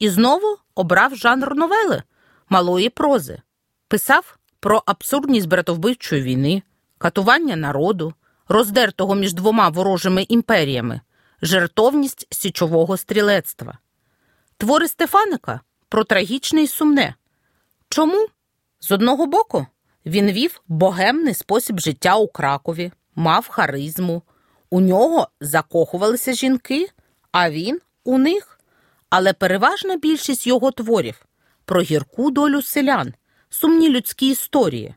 І 0.00 0.10
знову 0.10 0.58
обрав 0.74 1.16
жанр 1.16 1.54
новели 1.54 2.02
малої 2.48 2.88
прози, 2.88 3.38
писав 3.88 4.38
про 4.60 4.82
абсурдність 4.86 5.48
братовбивчої 5.48 6.22
війни, 6.22 6.62
катування 6.98 7.56
народу, 7.56 8.14
роздертого 8.48 9.14
між 9.14 9.32
двома 9.34 9.68
ворожими 9.68 10.22
імперіями, 10.28 11.00
жертовність 11.42 12.26
січового 12.30 12.96
стрілецтва. 12.96 13.78
Твори 14.56 14.88
Стефаника 14.88 15.60
про 15.88 16.04
трагічне 16.04 16.62
і 16.62 16.66
сумне. 16.66 17.14
Чому? 17.88 18.26
З 18.80 18.90
одного 18.90 19.26
боку, 19.26 19.66
він 20.06 20.32
вів 20.32 20.62
богемний 20.68 21.34
спосіб 21.34 21.80
життя 21.80 22.16
у 22.16 22.28
Кракові, 22.28 22.92
мав 23.14 23.48
харизму. 23.48 24.22
У 24.70 24.80
нього 24.80 25.28
закохувалися 25.40 26.32
жінки, 26.32 26.88
а 27.32 27.50
він 27.50 27.80
у 28.04 28.18
них. 28.18 28.59
Але 29.10 29.32
переважна 29.32 29.96
більшість 29.96 30.46
його 30.46 30.70
творів 30.70 31.26
про 31.64 31.80
гірку 31.80 32.30
долю 32.30 32.62
селян, 32.62 33.14
сумні 33.50 33.88
людські 33.88 34.30
історії. 34.30 34.94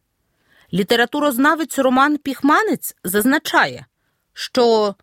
Літературознавець 0.73 1.79
Роман 1.79 2.17
Піхманець 2.17 2.95
зазначає, 3.03 3.85
що 4.33 4.95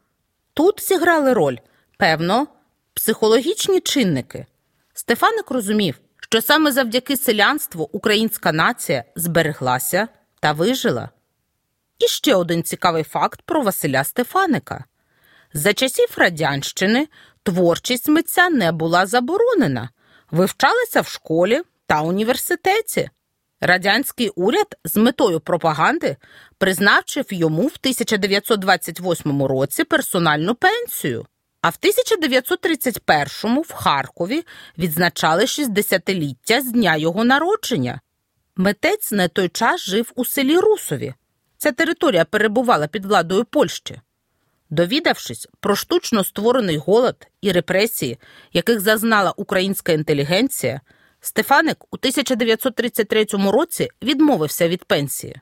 тут 0.55 0.89
зіграли 0.89 1.33
роль, 1.33 1.57
певно, 1.97 2.47
психологічні 2.95 3.81
чинники. 3.81 4.47
Стефаник 4.95 5.51
розумів, 5.51 6.01
що 6.21 6.43
саме 6.43 6.73
завдяки 6.73 7.17
селянству 7.17 7.91
українська 7.93 8.53
нація 8.53 9.05
збереглася 9.17 10.09
та 10.41 10.53
вижила. 10.53 11.11
І 11.99 12.07
ще 12.07 12.35
один 12.35 12.63
цікавий 12.63 13.05
факт 13.05 13.43
про 13.43 13.63
Василя 13.63 14.05
Стефаника. 14.05 14.85
За 15.53 15.73
часів 15.73 16.09
радянщини 16.17 17.09
творчість 17.51 18.09
митця 18.09 18.51
не 18.51 18.73
була 18.73 19.07
заборонена, 19.07 19.91
вивчалася 20.31 21.01
в 21.01 21.09
школі 21.09 21.63
та 21.87 22.01
університеті. 22.01 23.11
Радянський 23.61 24.29
уряд 24.29 24.77
з 24.85 24.97
метою 24.97 25.41
пропаганди 25.41 26.17
призначив 26.59 27.25
йому 27.31 27.63
в 27.63 27.77
1928 27.81 29.43
році 29.43 29.85
персональну 29.85 30.55
пенсію, 30.55 31.27
а 31.63 31.69
в 31.69 31.77
1931 31.81 33.61
в 33.61 33.73
Харкові 33.73 34.45
відзначали 34.79 35.45
60-ліття 35.45 36.61
з 36.61 36.73
дня 36.73 36.97
його 36.97 37.25
народження. 37.25 38.01
Митець 38.57 39.13
на 39.13 39.29
той 39.29 39.49
час 39.49 39.81
жив 39.81 40.13
у 40.17 40.25
селі 40.25 40.59
Русові. 40.59 41.15
Ця 41.59 41.73
територія 41.73 42.25
перебувала 42.25 42.87
під 42.87 43.05
владою 43.07 43.45
Польщі. 43.45 44.01
Довідавшись 44.71 45.49
про 45.61 45.77
штучно 45.77 46.25
створений 46.25 46.77
голод 46.77 47.29
і 47.41 47.53
репресії, 47.53 48.19
яких 48.53 48.81
зазнала 48.81 49.35
українська 49.37 49.93
інтелігенція, 49.93 50.81
Стефаник 51.21 51.85
у 51.85 51.97
1933 51.97 53.25
році 53.33 53.89
відмовився 54.03 54.69
від 54.69 54.85
пенсії. 54.85 55.41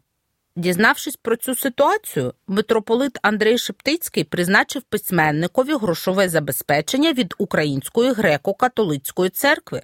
Дізнавшись 0.56 1.16
про 1.16 1.36
цю 1.36 1.54
ситуацію, 1.54 2.34
митрополит 2.46 3.18
Андрей 3.22 3.58
Шептицький 3.58 4.24
призначив 4.24 4.82
письменникові 4.82 5.74
грошове 5.74 6.28
забезпечення 6.28 7.12
від 7.12 7.34
Української 7.38 8.12
греко-католицької 8.12 9.30
церкви. 9.30 9.82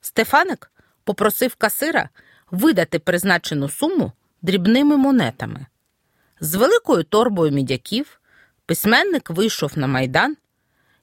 Стефаник 0.00 0.72
попросив 1.04 1.54
касира 1.54 2.08
видати 2.50 2.98
призначену 2.98 3.68
суму 3.68 4.12
дрібними 4.42 4.96
монетами. 4.96 5.66
З 6.40 6.54
великою 6.54 7.04
торбою 7.04 7.52
мідяків 7.52 8.20
письменник 8.66 9.30
вийшов 9.30 9.78
на 9.78 9.86
майдан 9.86 10.36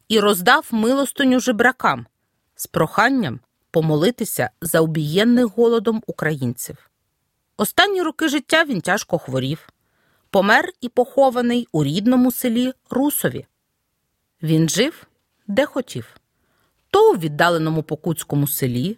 і 0.07 0.19
роздав 0.19 0.67
милостиню 0.71 1.39
жебракам 1.39 2.07
з 2.55 2.67
проханням 2.67 3.39
помолитися 3.71 4.49
за 4.61 4.81
обієнних 4.81 5.45
голодом 5.45 6.03
українців. 6.07 6.89
Останні 7.57 8.01
роки 8.01 8.27
життя 8.27 8.63
він 8.63 8.81
тяжко 8.81 9.17
хворів, 9.17 9.69
помер 10.29 10.69
і 10.81 10.89
похований 10.89 11.67
у 11.71 11.83
рідному 11.83 12.31
селі 12.31 12.73
Русові. 12.89 13.45
Він 14.41 14.69
жив 14.69 15.07
де 15.47 15.65
хотів 15.65 16.15
то 16.91 17.11
у 17.11 17.17
віддаленому 17.17 17.83
покутському 17.83 18.47
селі, 18.47 18.97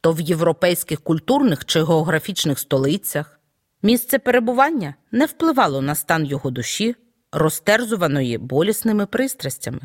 то 0.00 0.12
в 0.12 0.20
європейських 0.20 1.00
культурних 1.00 1.64
чи 1.64 1.84
географічних 1.84 2.58
столицях. 2.58 3.40
Місце 3.82 4.18
перебування 4.18 4.94
не 5.12 5.26
впливало 5.26 5.82
на 5.82 5.94
стан 5.94 6.26
його 6.26 6.50
душі, 6.50 6.96
розтерзуваної 7.32 8.38
болісними 8.38 9.06
пристрастями. 9.06 9.80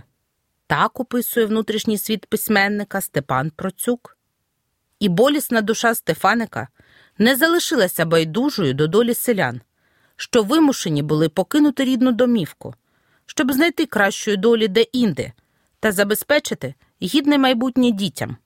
Так 0.67 0.99
описує 0.99 1.45
внутрішній 1.45 1.97
світ 1.97 2.25
письменника 2.25 3.01
Степан 3.01 3.51
Процюк. 3.55 4.17
І 4.99 5.09
болісна 5.09 5.61
душа 5.61 5.95
Стефаника 5.95 6.67
не 7.17 7.35
залишилася 7.35 8.05
байдужою 8.05 8.73
до 8.73 8.87
долі 8.87 9.13
селян, 9.13 9.61
що 10.15 10.43
вимушені 10.43 11.01
були 11.03 11.29
покинути 11.29 11.83
рідну 11.83 12.11
домівку, 12.11 12.73
щоб 13.25 13.51
знайти 13.51 13.85
кращої 13.85 14.37
долі 14.37 14.67
де-інде 14.67 15.33
та 15.79 15.91
забезпечити 15.91 16.73
гідне 17.01 17.37
майбутнє 17.37 17.91
дітям. 17.91 18.37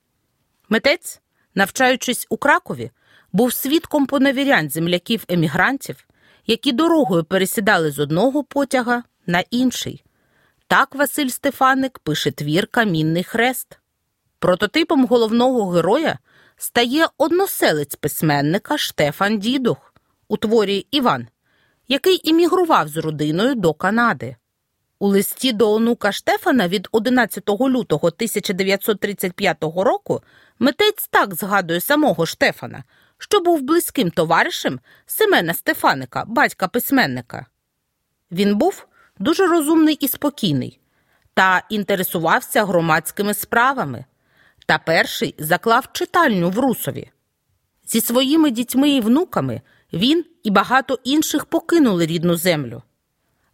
Митець, 0.69 1.21
навчаючись 1.55 2.27
у 2.29 2.37
Кракові, 2.37 2.91
був 3.31 3.53
свідком 3.53 4.05
поневірянь 4.05 4.69
земляків 4.69 5.23
емігрантів, 5.27 6.07
які 6.49 6.71
дорогою 6.71 7.23
пересідали 7.23 7.91
з 7.91 7.99
одного 7.99 8.43
потяга 8.43 9.03
на 9.27 9.43
інший. 9.51 10.03
Так 10.67 10.95
Василь 10.95 11.27
Стефаник 11.27 11.99
пише 11.99 12.31
твір 12.31 12.67
Камінний 12.67 13.23
хрест. 13.23 13.79
Прототипом 14.39 15.05
головного 15.05 15.69
героя 15.69 16.17
стає 16.57 17.07
односелець 17.17 17.95
письменника 17.95 18.77
Штефан 18.77 19.39
Дідух 19.39 19.93
у 20.27 20.37
творі 20.37 20.87
Іван, 20.91 21.27
який 21.87 22.29
іммігрував 22.29 22.87
з 22.87 22.97
родиною 22.97 23.55
до 23.55 23.73
Канади. 23.73 24.35
У 24.99 25.07
листі 25.07 25.53
до 25.53 25.73
онука 25.73 26.11
Штефана 26.11 26.67
від 26.67 26.87
11 26.91 27.49
лютого 27.49 28.07
1935 28.07 29.63
року 29.63 30.21
митець 30.59 31.07
так 31.11 31.35
згадує 31.35 31.81
самого 31.81 32.25
Штефана, 32.25 32.83
що 33.19 33.39
був 33.39 33.61
близьким 33.61 34.11
товаришем 34.11 34.79
Семена 35.05 35.53
Стефаника, 35.53 36.25
батька 36.27 36.67
письменника. 36.67 37.45
Він 38.31 38.55
був 38.55 38.87
дуже 39.19 39.47
розумний 39.47 39.95
і 39.95 40.07
спокійний 40.07 40.79
та 41.33 41.63
інтересувався 41.69 42.65
громадськими 42.65 43.33
справами. 43.33 44.05
Та 44.65 44.77
перший 44.77 45.35
заклав 45.37 45.91
читальню 45.91 46.49
в 46.49 46.59
Русові. 46.59 47.11
Зі 47.87 48.01
своїми 48.01 48.51
дітьми 48.51 48.89
і 48.89 49.01
внуками 49.01 49.61
він 49.93 50.25
і 50.43 50.51
багато 50.51 50.99
інших 51.03 51.45
покинули 51.45 52.05
рідну 52.05 52.35
землю. 52.35 52.83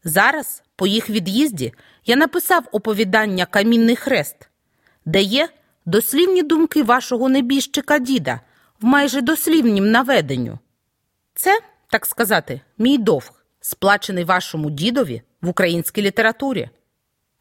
Зараз, 0.03 0.63
по 0.75 0.87
їх 0.87 1.09
від'їзді, 1.09 1.73
я 2.05 2.15
написав 2.15 2.63
оповідання 2.71 3.45
Камінний 3.45 3.95
хрест, 3.95 4.49
де 5.05 5.21
є 5.21 5.49
дослівні 5.85 6.43
думки 6.43 6.83
вашого 6.83 7.29
небіжчика 7.29 7.99
діда 7.99 8.41
майже 8.85 9.21
дослівнім 9.21 9.91
наведенню. 9.91 10.59
Це, 11.33 11.59
так 11.89 12.05
сказати, 12.05 12.61
мій 12.77 12.97
довг, 12.97 13.45
сплачений 13.61 14.23
вашому 14.23 14.69
дідові 14.69 15.21
в 15.41 15.49
українській 15.49 16.01
літературі. 16.01 16.69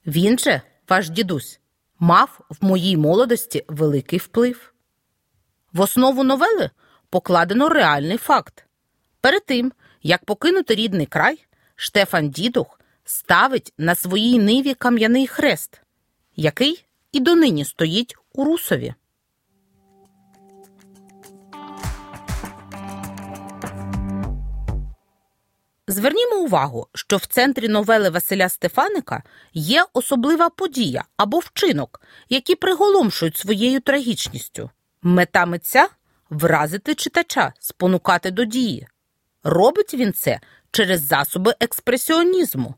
Він 0.06 0.38
же, 0.38 0.62
ваш 0.88 1.10
дідусь, 1.10 1.60
мав 1.98 2.40
в 2.50 2.64
моїй 2.64 2.96
молодості 2.96 3.64
великий 3.68 4.18
вплив. 4.18 4.74
В 5.72 5.80
основу 5.80 6.24
новели 6.24 6.70
покладено 7.10 7.68
реальний 7.68 8.18
факт. 8.18 8.66
Перед 9.20 9.46
тим, 9.46 9.72
як 10.02 10.24
покинути 10.24 10.74
рідний 10.74 11.06
край, 11.06 11.46
Штефан 11.76 12.30
Дідух 12.30 12.80
ставить 13.04 13.72
на 13.78 13.94
своїй 13.94 14.38
ниві 14.38 14.74
кам'яний 14.74 15.26
хрест, 15.26 15.80
який 16.36 16.84
і 17.12 17.20
донині 17.20 17.64
стоїть 17.64 18.14
у 18.32 18.44
Русові. 18.44 18.94
Звернімо 25.88 26.36
увагу, 26.36 26.86
що 26.94 27.16
в 27.16 27.26
центрі 27.26 27.68
новели 27.68 28.10
Василя 28.10 28.48
Стефаника 28.48 29.22
є 29.54 29.84
особлива 29.92 30.50
подія 30.50 31.04
або 31.16 31.38
вчинок, 31.38 32.00
які 32.28 32.54
приголомшують 32.54 33.36
своєю 33.36 33.80
трагічністю. 33.80 34.70
Мета 35.02 35.46
митця 35.46 35.88
вразити 36.30 36.94
читача, 36.94 37.52
спонукати 37.58 38.30
до 38.30 38.44
дії. 38.44 38.86
Робить 39.42 39.94
він 39.94 40.12
це 40.12 40.40
через 40.70 41.06
засоби 41.06 41.54
експресіонізму, 41.60 42.74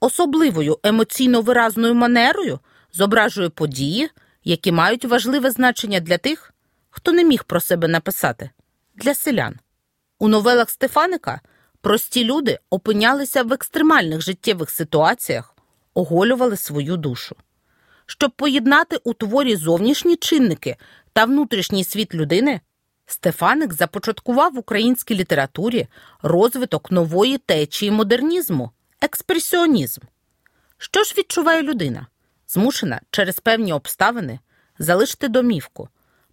особливою 0.00 0.78
емоційно 0.82 1.40
виразною 1.40 1.94
манерою 1.94 2.60
зображує 2.92 3.48
події, 3.48 4.10
які 4.44 4.72
мають 4.72 5.04
важливе 5.04 5.50
значення 5.50 6.00
для 6.00 6.18
тих, 6.18 6.54
хто 6.90 7.12
не 7.12 7.24
міг 7.24 7.44
про 7.44 7.60
себе 7.60 7.88
написати, 7.88 8.50
для 8.94 9.14
селян. 9.14 9.58
У 10.18 10.28
новелах 10.28 10.70
Стефаника. 10.70 11.40
Прості 11.80 12.24
люди 12.24 12.58
опинялися 12.70 13.42
в 13.42 13.52
екстремальних 13.52 14.20
життєвих 14.20 14.70
ситуаціях, 14.70 15.56
оголювали 15.94 16.56
свою 16.56 16.96
душу. 16.96 17.36
Щоб 18.06 18.30
поєднати 18.30 18.96
у 19.04 19.14
творі 19.14 19.56
зовнішні 19.56 20.16
чинники 20.16 20.76
та 21.12 21.24
внутрішній 21.24 21.84
світ 21.84 22.14
людини, 22.14 22.60
Стефаник 23.06 23.72
започаткував 23.72 24.52
в 24.52 24.58
українській 24.58 25.14
літературі 25.14 25.86
розвиток 26.22 26.90
нової 26.90 27.38
течії 27.38 27.90
модернізму, 27.90 28.70
експресіонізм. 29.00 30.00
Що 30.78 31.04
ж 31.04 31.14
відчуває 31.18 31.62
людина, 31.62 32.06
змушена 32.48 33.00
через 33.10 33.40
певні 33.40 33.72
обставини 33.72 34.38
залишити 34.78 35.28
домівку, 35.28 35.88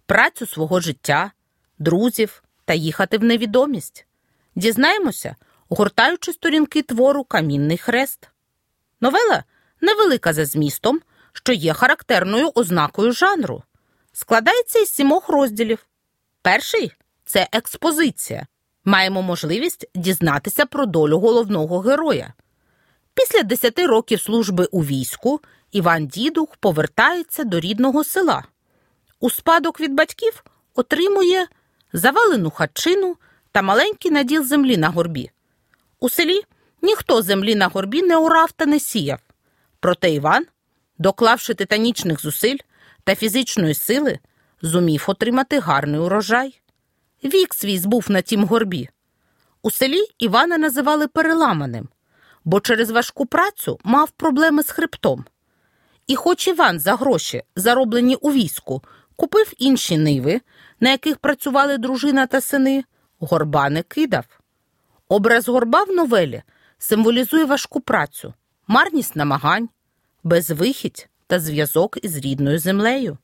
працю 0.06 0.46
свого 0.46 0.80
життя, 0.80 1.32
друзів 1.78 2.42
та 2.64 2.74
їхати 2.74 3.18
в 3.18 3.24
невідомість? 3.24 4.07
Дізнаємося, 4.58 5.36
гортаючи 5.68 6.32
сторінки 6.32 6.82
твору 6.82 7.24
Камінний 7.24 7.78
хрест. 7.78 8.28
Новела 9.00 9.44
невелика 9.80 10.32
за 10.32 10.44
змістом, 10.44 11.00
що 11.32 11.52
є 11.52 11.72
характерною 11.72 12.50
ознакою 12.54 13.12
жанру. 13.12 13.62
Складається 14.12 14.78
із 14.78 14.88
сімох 14.88 15.28
розділів. 15.28 15.86
Перший 16.42 16.92
це 17.24 17.48
експозиція. 17.52 18.46
Маємо 18.84 19.22
можливість 19.22 19.86
дізнатися 19.94 20.66
про 20.66 20.86
долю 20.86 21.18
головного 21.18 21.78
героя. 21.78 22.32
Після 23.14 23.42
десяти 23.42 23.86
років 23.86 24.20
служби 24.20 24.68
у 24.70 24.84
війську 24.84 25.40
Іван 25.72 26.06
Дідух 26.06 26.56
повертається 26.56 27.44
до 27.44 27.60
рідного 27.60 28.04
села. 28.04 28.44
У 29.20 29.30
спадок 29.30 29.80
від 29.80 29.94
батьків 29.94 30.44
отримує 30.74 31.46
завалену 31.92 32.50
хатчину 32.50 33.16
та 33.52 33.62
маленький 33.62 34.10
наділ 34.10 34.44
землі 34.44 34.76
на 34.76 34.88
горбі. 34.88 35.30
У 36.00 36.08
селі 36.08 36.40
ніхто 36.82 37.22
землі 37.22 37.54
на 37.54 37.68
горбі 37.68 38.02
не 38.02 38.16
орав 38.16 38.52
та 38.52 38.66
не 38.66 38.80
сіяв. 38.80 39.20
Проте 39.80 40.10
Іван, 40.10 40.46
доклавши 40.98 41.54
титанічних 41.54 42.20
зусиль 42.20 42.56
та 43.04 43.14
фізичної 43.14 43.74
сили, 43.74 44.18
зумів 44.62 45.04
отримати 45.06 45.58
гарний 45.58 46.00
урожай. 46.00 46.60
Вік 47.24 47.54
свій 47.54 47.78
збув 47.78 48.06
на 48.08 48.22
тім 48.22 48.44
горбі. 48.44 48.88
У 49.62 49.70
селі 49.70 50.02
Івана 50.18 50.58
називали 50.58 51.08
переламаним, 51.08 51.88
бо 52.44 52.60
через 52.60 52.90
важку 52.90 53.26
працю 53.26 53.78
мав 53.84 54.10
проблеми 54.10 54.62
з 54.62 54.70
хребтом. 54.70 55.24
І 56.06 56.16
хоч 56.16 56.48
Іван 56.48 56.80
за 56.80 56.94
гроші, 56.94 57.42
зароблені 57.56 58.14
у 58.14 58.32
війську, 58.32 58.82
купив 59.16 59.52
інші 59.58 59.98
ниви, 59.98 60.40
на 60.80 60.90
яких 60.90 61.16
працювали 61.16 61.78
дружина 61.78 62.26
та 62.26 62.40
сини, 62.40 62.84
горба 63.20 63.70
не 63.70 63.82
кидав. 63.82 64.24
Образ 65.08 65.48
горба 65.48 65.84
в 65.84 65.92
новелі 65.92 66.42
символізує 66.78 67.44
важку 67.44 67.80
працю, 67.80 68.34
марність 68.66 69.16
намагань, 69.16 69.68
безвихідь 70.22 71.08
та 71.26 71.40
зв'язок 71.40 71.98
із 72.02 72.16
рідною 72.16 72.58
землею. 72.58 73.18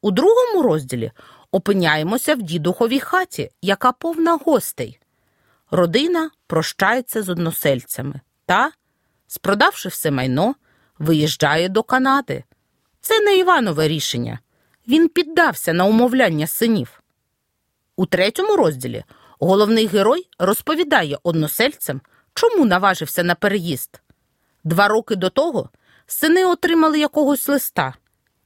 У 0.00 0.10
другому 0.10 0.62
розділі 0.62 1.12
опиняємося 1.50 2.34
в 2.34 2.42
дідуховій 2.42 3.00
хаті, 3.00 3.50
яка 3.62 3.92
повна 3.92 4.36
гостей. 4.36 4.98
Родина 5.70 6.30
прощається 6.46 7.22
з 7.22 7.28
односельцями 7.28 8.20
та, 8.46 8.72
спродавши 9.26 9.88
все 9.88 10.10
майно, 10.10 10.54
виїжджає 10.98 11.68
до 11.68 11.82
Канади. 11.82 12.44
Це 13.00 13.20
не 13.20 13.36
Іванове 13.36 13.88
рішення. 13.88 14.38
Він 14.88 15.08
піддався 15.08 15.72
на 15.72 15.84
умовляння 15.84 16.46
синів. 16.46 17.01
У 17.96 18.06
третьому 18.06 18.56
розділі 18.56 19.04
головний 19.40 19.86
герой 19.86 20.28
розповідає 20.38 21.18
односельцям, 21.22 22.00
чому 22.34 22.64
наважився 22.64 23.22
на 23.22 23.34
переїзд. 23.34 24.00
Два 24.64 24.88
роки 24.88 25.16
до 25.16 25.30
того 25.30 25.70
сини 26.06 26.44
отримали 26.44 26.98
якогось 26.98 27.48
листа, 27.48 27.94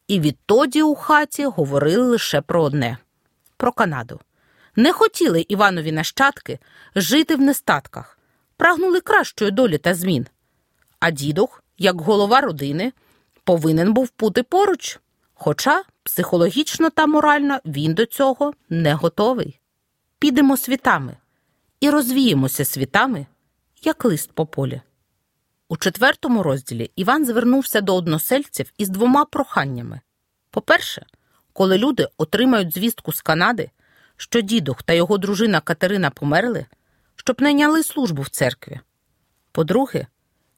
і 0.09 0.21
відтоді 0.21 0.83
у 0.83 0.95
хаті 0.95 1.47
говорили 1.47 2.07
лише 2.07 2.41
про 2.41 2.63
одне 2.63 2.99
про 3.57 3.73
Канаду. 3.73 4.21
Не 4.77 4.93
хотіли 4.93 5.47
Іванові 5.49 5.93
нащадки 5.93 6.59
жити 6.95 7.37
в 7.37 7.41
нестатках, 7.41 8.19
прагнули 8.57 9.01
кращої 9.01 9.51
долі 9.51 9.79
та 9.79 9.95
змін. 9.95 10.27
А 11.01 11.11
дідух, 11.11 11.63
як 11.79 12.01
голова 12.01 12.41
родини, 12.41 12.93
повинен 13.45 13.93
був 13.93 14.11
бути 14.19 14.43
поруч. 14.43 15.01
Хоча 15.39 15.83
психологічно 16.03 16.91
та 16.91 17.07
морально 17.07 17.59
він 17.65 17.95
до 17.95 18.07
цього 18.07 18.53
не 18.69 18.95
готовий. 18.95 19.61
Підемо 20.19 20.57
світами 20.57 21.17
і 21.81 21.91
розвіємося 21.91 22.65
світами, 22.65 23.27
як 23.83 24.05
лист 24.05 24.33
по 24.33 24.47
полі. 24.47 24.81
У 25.69 25.77
четвертому 25.77 26.43
розділі 26.43 26.91
Іван 26.97 27.27
звернувся 27.27 27.81
до 27.81 27.97
односельців 27.97 28.73
із 28.79 28.89
двома 28.89 29.25
проханнями. 29.25 30.01
По-перше, 30.51 31.07
коли 31.53 31.79
люди 31.79 32.09
отримають 32.19 32.75
звістку 32.75 33.13
з 33.13 33.23
Канади, 33.23 33.71
що 34.17 34.41
дідух 34.41 34.83
та 34.83 34.93
його 34.93 35.19
дружина 35.19 35.61
Катерина 35.61 36.11
померли, 36.11 36.67
щоб 37.17 37.43
найняли 37.43 37.83
службу 37.83 38.23
в 38.23 38.29
церкві. 38.29 38.81
По-друге, 39.53 40.07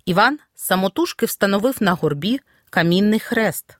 Іван 0.05 0.39
самотужки 0.55 1.27
встановив 1.27 1.77
на 1.81 1.93
горбі 1.93 2.41
камінний 2.71 3.21
хрест. 3.21 3.78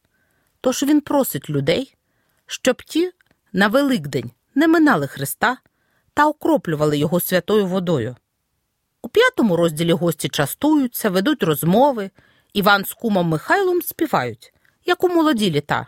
Тож 0.61 0.83
він 0.83 1.01
просить 1.01 1.51
людей, 1.51 1.95
щоб 2.47 2.83
ті 2.83 3.13
на 3.53 3.69
Великдень 3.69 4.31
не 4.55 4.69
минали 4.69 5.07
Христа 5.07 5.59
та 6.15 6.27
окроплювали 6.27 6.99
його 6.99 7.21
святою 7.21 7.67
водою. 7.67 8.17
У 9.03 9.09
п'ятому 9.09 9.57
розділі 9.57 9.93
гості 9.93 10.29
частуються, 10.29 11.11
ведуть 11.11 11.43
розмови, 11.43 12.11
Іван 12.53 12.85
з 12.85 12.93
кумом 12.93 13.29
Михайлом 13.29 13.83
співають, 13.83 14.53
як 14.87 15.05
у 15.05 15.09
молоді 15.09 15.51
літа. 15.51 15.87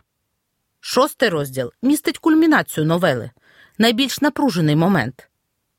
Шостий 0.80 1.28
розділ 1.28 1.72
містить 1.82 2.18
кульмінацію 2.18 2.86
новели, 2.86 3.30
найбільш 3.78 4.20
напружений 4.20 4.76
момент. 4.76 5.28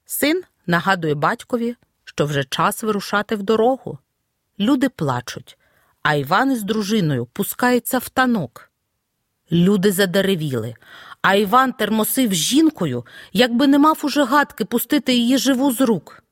Син 0.05 0.43
нагадує 0.65 1.15
батькові, 1.15 1.75
що 2.03 2.25
вже 2.25 2.43
час 2.43 2.83
вирушати 2.83 3.35
в 3.35 3.43
дорогу. 3.43 3.97
Люди 4.59 4.89
плачуть, 4.89 5.57
а 6.01 6.13
Іван 6.13 6.51
із 6.51 6.63
дружиною 6.63 7.25
пускається 7.25 7.97
в 7.97 8.09
танок. 8.09 8.70
Люди 9.51 9.91
задеревіли, 9.91 10.75
а 11.21 11.35
Іван 11.35 11.73
термосив 11.73 12.33
жінкою, 12.33 13.05
якби 13.33 13.67
не 13.67 13.79
мав 13.79 13.99
уже 14.03 14.23
гадки 14.23 14.65
пустити 14.65 15.13
її 15.13 15.37
живу 15.37 15.71
з 15.71 15.81
рук. 15.81 16.23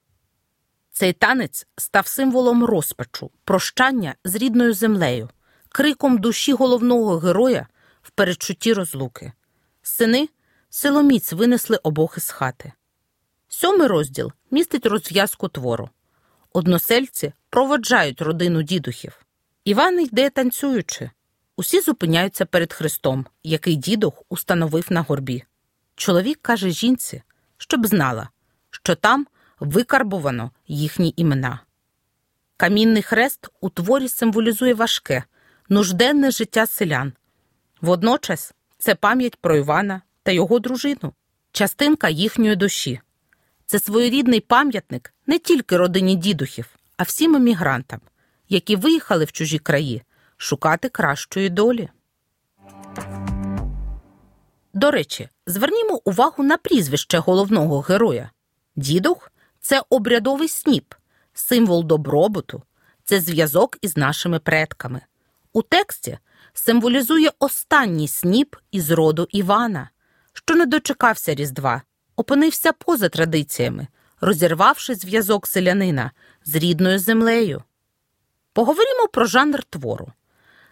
Цей 0.91 1.13
танець 1.13 1.67
став 1.77 2.07
символом 2.07 2.65
розпачу, 2.65 3.31
прощання 3.43 4.15
з 4.23 4.35
рідною 4.35 4.73
землею, 4.73 5.29
криком 5.69 6.17
душі 6.17 6.53
головного 6.53 7.17
героя 7.17 7.67
в 8.01 8.11
передчутті 8.11 8.73
розлуки. 8.73 9.31
Сини 9.81 10.29
силоміць 10.69 11.33
винесли 11.33 11.77
обох 11.77 12.17
із 12.17 12.29
хати. 12.29 12.73
Сьомий 13.47 13.87
розділ 13.87 14.31
містить 14.51 14.85
розв'язку 14.85 15.47
твору. 15.47 15.89
Односельці 16.53 17.33
проводжають 17.49 18.21
родину 18.21 18.63
дідухів. 18.63 19.25
Іван 19.63 19.99
йде 19.99 20.29
танцюючи. 20.29 21.11
Усі 21.59 21.81
зупиняються 21.81 22.45
перед 22.45 22.73
Христом, 22.73 23.25
який 23.43 23.75
дідух 23.75 24.23
установив 24.29 24.85
на 24.89 25.01
горбі. 25.01 25.43
Чоловік 25.95 26.39
каже 26.41 26.69
жінці, 26.69 27.21
щоб 27.57 27.87
знала, 27.87 28.29
що 28.71 28.95
там 28.95 29.27
викарбовано 29.59 30.51
їхні 30.67 31.13
імена. 31.17 31.59
Камінний 32.57 33.01
хрест 33.01 33.49
у 33.61 33.69
творі 33.69 34.09
символізує 34.09 34.73
важке, 34.73 35.23
нужденне 35.69 36.31
життя 36.31 36.65
селян. 36.65 37.13
Водночас 37.81 38.53
це 38.77 38.95
пам'ять 38.95 39.35
про 39.35 39.57
Івана 39.57 40.01
та 40.23 40.31
його 40.31 40.59
дружину, 40.59 41.13
частинка 41.51 42.09
їхньої 42.09 42.55
душі. 42.55 42.99
Це 43.65 43.79
своєрідний 43.79 44.39
пам'ятник 44.39 45.13
не 45.27 45.39
тільки 45.39 45.77
родині 45.77 46.15
дідухів, 46.15 46.65
а 46.97 47.03
всім 47.03 47.35
емігрантам, 47.35 47.99
які 48.49 48.75
виїхали 48.75 49.25
в 49.25 49.31
чужі 49.31 49.59
краї 49.59 50.03
шукати 50.41 50.89
кращої 50.89 51.49
долі. 51.49 51.89
До 54.73 54.91
речі, 54.91 55.29
звернімо 55.47 56.01
увагу 56.05 56.43
на 56.43 56.57
прізвище 56.57 57.17
головного 57.17 57.79
героя. 57.79 58.31
Дідух 58.75 59.31
це 59.59 59.83
обрядовий 59.89 60.47
сніп, 60.47 60.93
символ 61.33 61.85
добробуту, 61.85 62.63
це 63.03 63.21
зв'язок 63.21 63.77
із 63.81 63.97
нашими 63.97 64.39
предками. 64.39 65.01
У 65.53 65.61
тексті 65.61 66.17
символізує 66.53 67.31
останній 67.39 68.07
сніп 68.07 68.55
із 68.71 68.91
роду 68.91 69.27
Івана, 69.29 69.89
що 70.33 70.55
не 70.55 70.65
дочекався 70.65 71.35
Різдва, 71.35 71.81
опинився 72.15 72.73
поза 72.73 73.09
традиціями, 73.09 73.87
розірвавши 74.21 74.95
зв'язок 74.95 75.47
селянина 75.47 76.11
з 76.45 76.55
рідною 76.55 76.99
землею. 76.99 77.63
Поговоримо 78.53 79.07
про 79.07 79.25
жанр 79.25 79.63
твору. 79.63 80.11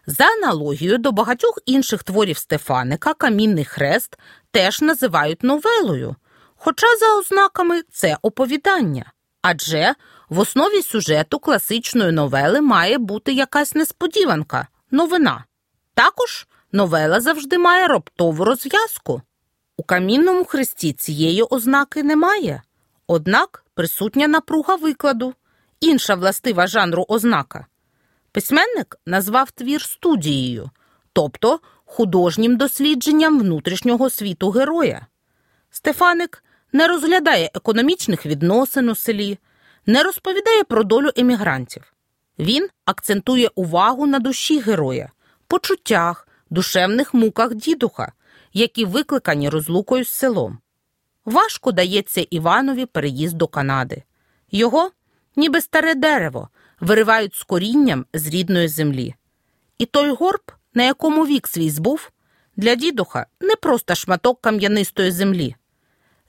За 0.10 0.26
аналогією 0.26 0.98
до 0.98 1.12
багатьох 1.12 1.60
інших 1.66 2.04
творів 2.04 2.38
Стефаника, 2.38 3.14
Камінний 3.14 3.66
хрест 3.66 4.18
теж 4.52 4.82
називають 4.82 5.44
новелою, 5.44 6.16
хоча 6.56 6.88
за 6.98 7.18
ознаками 7.20 7.82
це 7.92 8.18
оповідання. 8.22 9.12
Адже 9.42 9.96
в 10.30 10.40
основі 10.40 10.82
сюжету 10.82 11.40
класичної 11.40 12.12
новели 12.12 12.62
має 12.62 12.98
бути 12.98 13.34
якась 13.34 13.76
несподіванка, 13.76 14.68
новина. 14.92 15.46
Також 15.94 16.48
новела 16.72 17.22
завжди 17.22 17.58
має 17.58 17.88
раптову 17.88 18.46
розв'язку. 18.46 19.22
У 19.78 19.84
камінному 19.84 20.46
хресті 20.46 20.94
цієї 20.94 21.44
ознаки 21.44 22.04
немає, 22.04 22.62
однак 23.08 23.66
присутня 23.74 24.28
напруга 24.28 24.76
викладу, 24.76 25.34
інша 25.80 26.16
властива 26.16 26.68
жанру 26.68 27.06
ознака. 27.08 27.66
Письменник 28.38 29.00
назвав 29.06 29.52
твір 29.52 29.82
студією, 29.82 30.70
тобто 31.14 31.60
художнім 31.86 32.58
дослідженням 32.58 33.40
внутрішнього 33.40 34.10
світу 34.10 34.50
героя. 34.50 35.08
Стефаник 35.70 36.44
не 36.74 36.88
розглядає 36.88 37.52
економічних 37.54 38.26
відносин 38.26 38.90
у 38.90 38.96
селі, 38.96 39.38
не 39.86 40.04
розповідає 40.04 40.64
про 40.64 40.84
долю 40.84 41.12
емігрантів. 41.16 41.94
Він 42.40 42.70
акцентує 42.86 43.50
увагу 43.56 44.08
на 44.08 44.20
душі 44.20 44.60
героя, 44.60 45.12
почуттях, 45.48 46.28
душевних 46.50 47.14
муках 47.14 47.56
дідуха, 47.56 48.12
які 48.54 48.86
викликані 48.86 49.50
розлукою 49.50 50.06
з 50.06 50.10
селом. 50.10 50.60
Важко 51.26 51.72
дається 51.72 52.26
Іванові 52.30 52.86
переїзд 52.86 53.38
до 53.38 53.48
Канади. 53.48 54.04
Його, 54.52 54.92
ніби 55.36 55.62
старе 55.62 55.96
дерево, 55.96 56.50
виривають 56.80 57.36
з 57.36 57.44
корінням 57.44 58.06
з 58.14 58.28
рідної 58.28 58.68
землі. 58.68 59.16
І 59.78 59.86
той 59.86 60.12
горб, 60.12 60.52
на 60.74 60.84
якому 60.84 61.26
вік 61.26 61.48
свій 61.48 61.70
збув, 61.70 62.12
для 62.56 62.76
дідуха 62.76 63.26
не 63.42 63.56
просто 63.56 63.96
шматок 63.96 64.42
кам'янистої 64.42 65.12
землі. 65.12 65.56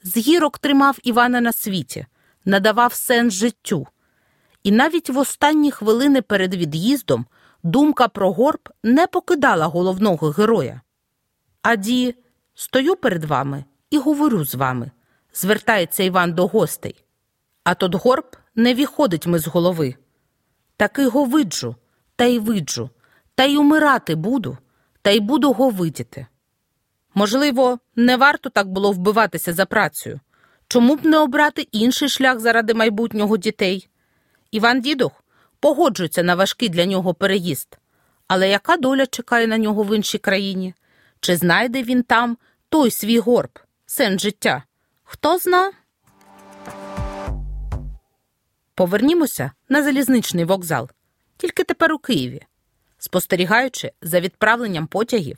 З 0.02 0.16
гірок 0.16 0.58
тримав 0.58 0.98
Івана 1.02 1.40
на 1.40 1.52
світі, 1.52 2.06
надавав 2.44 2.92
сенс 2.92 3.34
життю. 3.34 3.86
І 4.62 4.70
навіть 4.70 5.10
в 5.10 5.18
останні 5.18 5.70
хвилини 5.70 6.22
перед 6.22 6.54
від'їздом 6.54 7.26
думка 7.62 8.08
про 8.08 8.32
горб 8.32 8.68
не 8.82 9.06
покидала 9.06 9.66
головного 9.66 10.30
героя. 10.30 10.80
Аді, 11.62 12.14
стою 12.54 12.96
перед 12.96 13.24
вами 13.24 13.64
і 13.90 13.98
говорю 13.98 14.44
з 14.44 14.54
вами, 14.54 14.90
звертається 15.34 16.02
Іван 16.02 16.32
до 16.32 16.46
гостей. 16.46 17.04
А 17.64 17.74
тот 17.74 17.94
горб 17.94 18.36
не 18.54 18.74
виходить 18.74 19.26
ми 19.26 19.38
з 19.38 19.46
голови. 19.46 19.94
Таки 20.78 21.06
го 21.06 21.24
виджу, 21.24 21.76
та 22.16 22.24
й 22.24 22.38
виджу, 22.38 22.90
та 23.34 23.44
й 23.44 23.56
умирати 23.56 24.14
буду, 24.14 24.58
та 25.02 25.10
й 25.10 25.20
буду 25.20 25.52
го 25.52 25.70
видіти. 25.70 26.26
Можливо, 27.14 27.78
не 27.96 28.16
варто 28.16 28.50
так 28.50 28.68
було 28.68 28.92
вбиватися 28.92 29.52
за 29.52 29.66
працею. 29.66 30.20
Чому 30.68 30.96
б 30.96 31.04
не 31.04 31.18
обрати 31.18 31.62
інший 31.72 32.08
шлях 32.08 32.40
заради 32.40 32.74
майбутнього 32.74 33.36
дітей? 33.36 33.88
Іван 34.50 34.80
Дідух 34.80 35.24
погоджується 35.60 36.22
на 36.22 36.34
важкий 36.34 36.68
для 36.68 36.84
нього 36.84 37.14
переїзд. 37.14 37.78
Але 38.28 38.48
яка 38.48 38.76
доля 38.76 39.06
чекає 39.06 39.46
на 39.46 39.58
нього 39.58 39.82
в 39.82 39.96
іншій 39.96 40.18
країні? 40.18 40.74
Чи 41.20 41.36
знайде 41.36 41.82
він 41.82 42.02
там 42.02 42.38
той 42.68 42.90
свій 42.90 43.18
горб, 43.18 43.58
сен 43.86 44.18
життя? 44.18 44.62
Хто 45.02 45.38
зна? 45.38 45.72
Повернімося 48.78 49.50
на 49.68 49.82
залізничний 49.82 50.44
вокзал, 50.44 50.90
тільки 51.36 51.64
тепер 51.64 51.92
у 51.92 51.98
Києві. 51.98 52.42
Спостерігаючи 52.98 53.92
за 54.02 54.20
відправленням 54.20 54.86
потягів, 54.86 55.36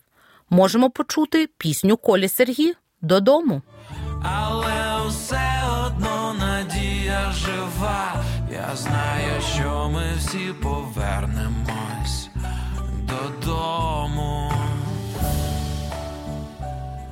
можемо 0.51 0.91
почути 0.91 1.49
пісню 1.59 1.97
Колі 1.97 2.29
Сергій 2.29 2.75
додому. 3.01 3.63
Але 4.23 5.09
все 5.09 5.63
одно 5.87 6.37
надія 6.39 7.33
жива. 7.33 8.25
Я 8.53 8.77
знаю, 8.77 9.43
що 9.55 9.91
ми 9.95 10.13
всі 10.19 10.55
повернемось 10.63 12.29
додому. 13.03 14.53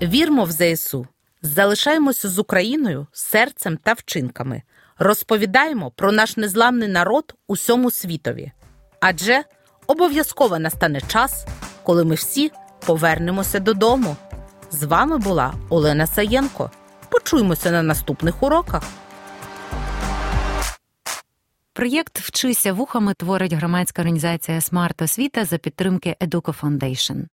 Вірмо 0.03 0.45
в 0.45 0.51
ЗСУ, 0.53 1.07
залишаємося 1.43 2.29
з 2.29 2.39
Україною 2.39 3.07
серцем 3.13 3.77
та 3.77 3.93
вчинками, 3.93 4.63
розповідаємо 4.99 5.91
про 5.91 6.13
наш 6.13 6.37
незламний 6.37 6.89
народ 6.89 7.35
усьому 7.47 7.91
світові. 7.91 8.53
Адже 9.01 9.45
обов'язково 9.87 10.59
настане 10.59 11.01
час, 11.01 11.47
коли 11.83 12.05
ми 12.05 12.15
всі 12.15 12.51
повернемося 12.87 13.59
додому. 13.59 14.17
З 14.71 14.83
вами 14.83 15.19
була 15.19 15.55
Олена 15.69 16.07
Саєнко. 16.07 16.71
Почуємося 17.09 17.71
на 17.71 17.83
наступних 17.83 18.43
уроках. 18.43 18.83
Проєкт 21.73 22.19
Вчися 22.19 22.73
вухами 22.73 23.15
творить 23.15 23.53
громадська 23.53 24.03
організація 24.03 24.61
Смарт 24.61 25.03
Освіта 25.03 25.45
за 25.45 25.59
підтримки 25.59 26.17
Educo 26.21 26.61
Foundation. 26.61 27.25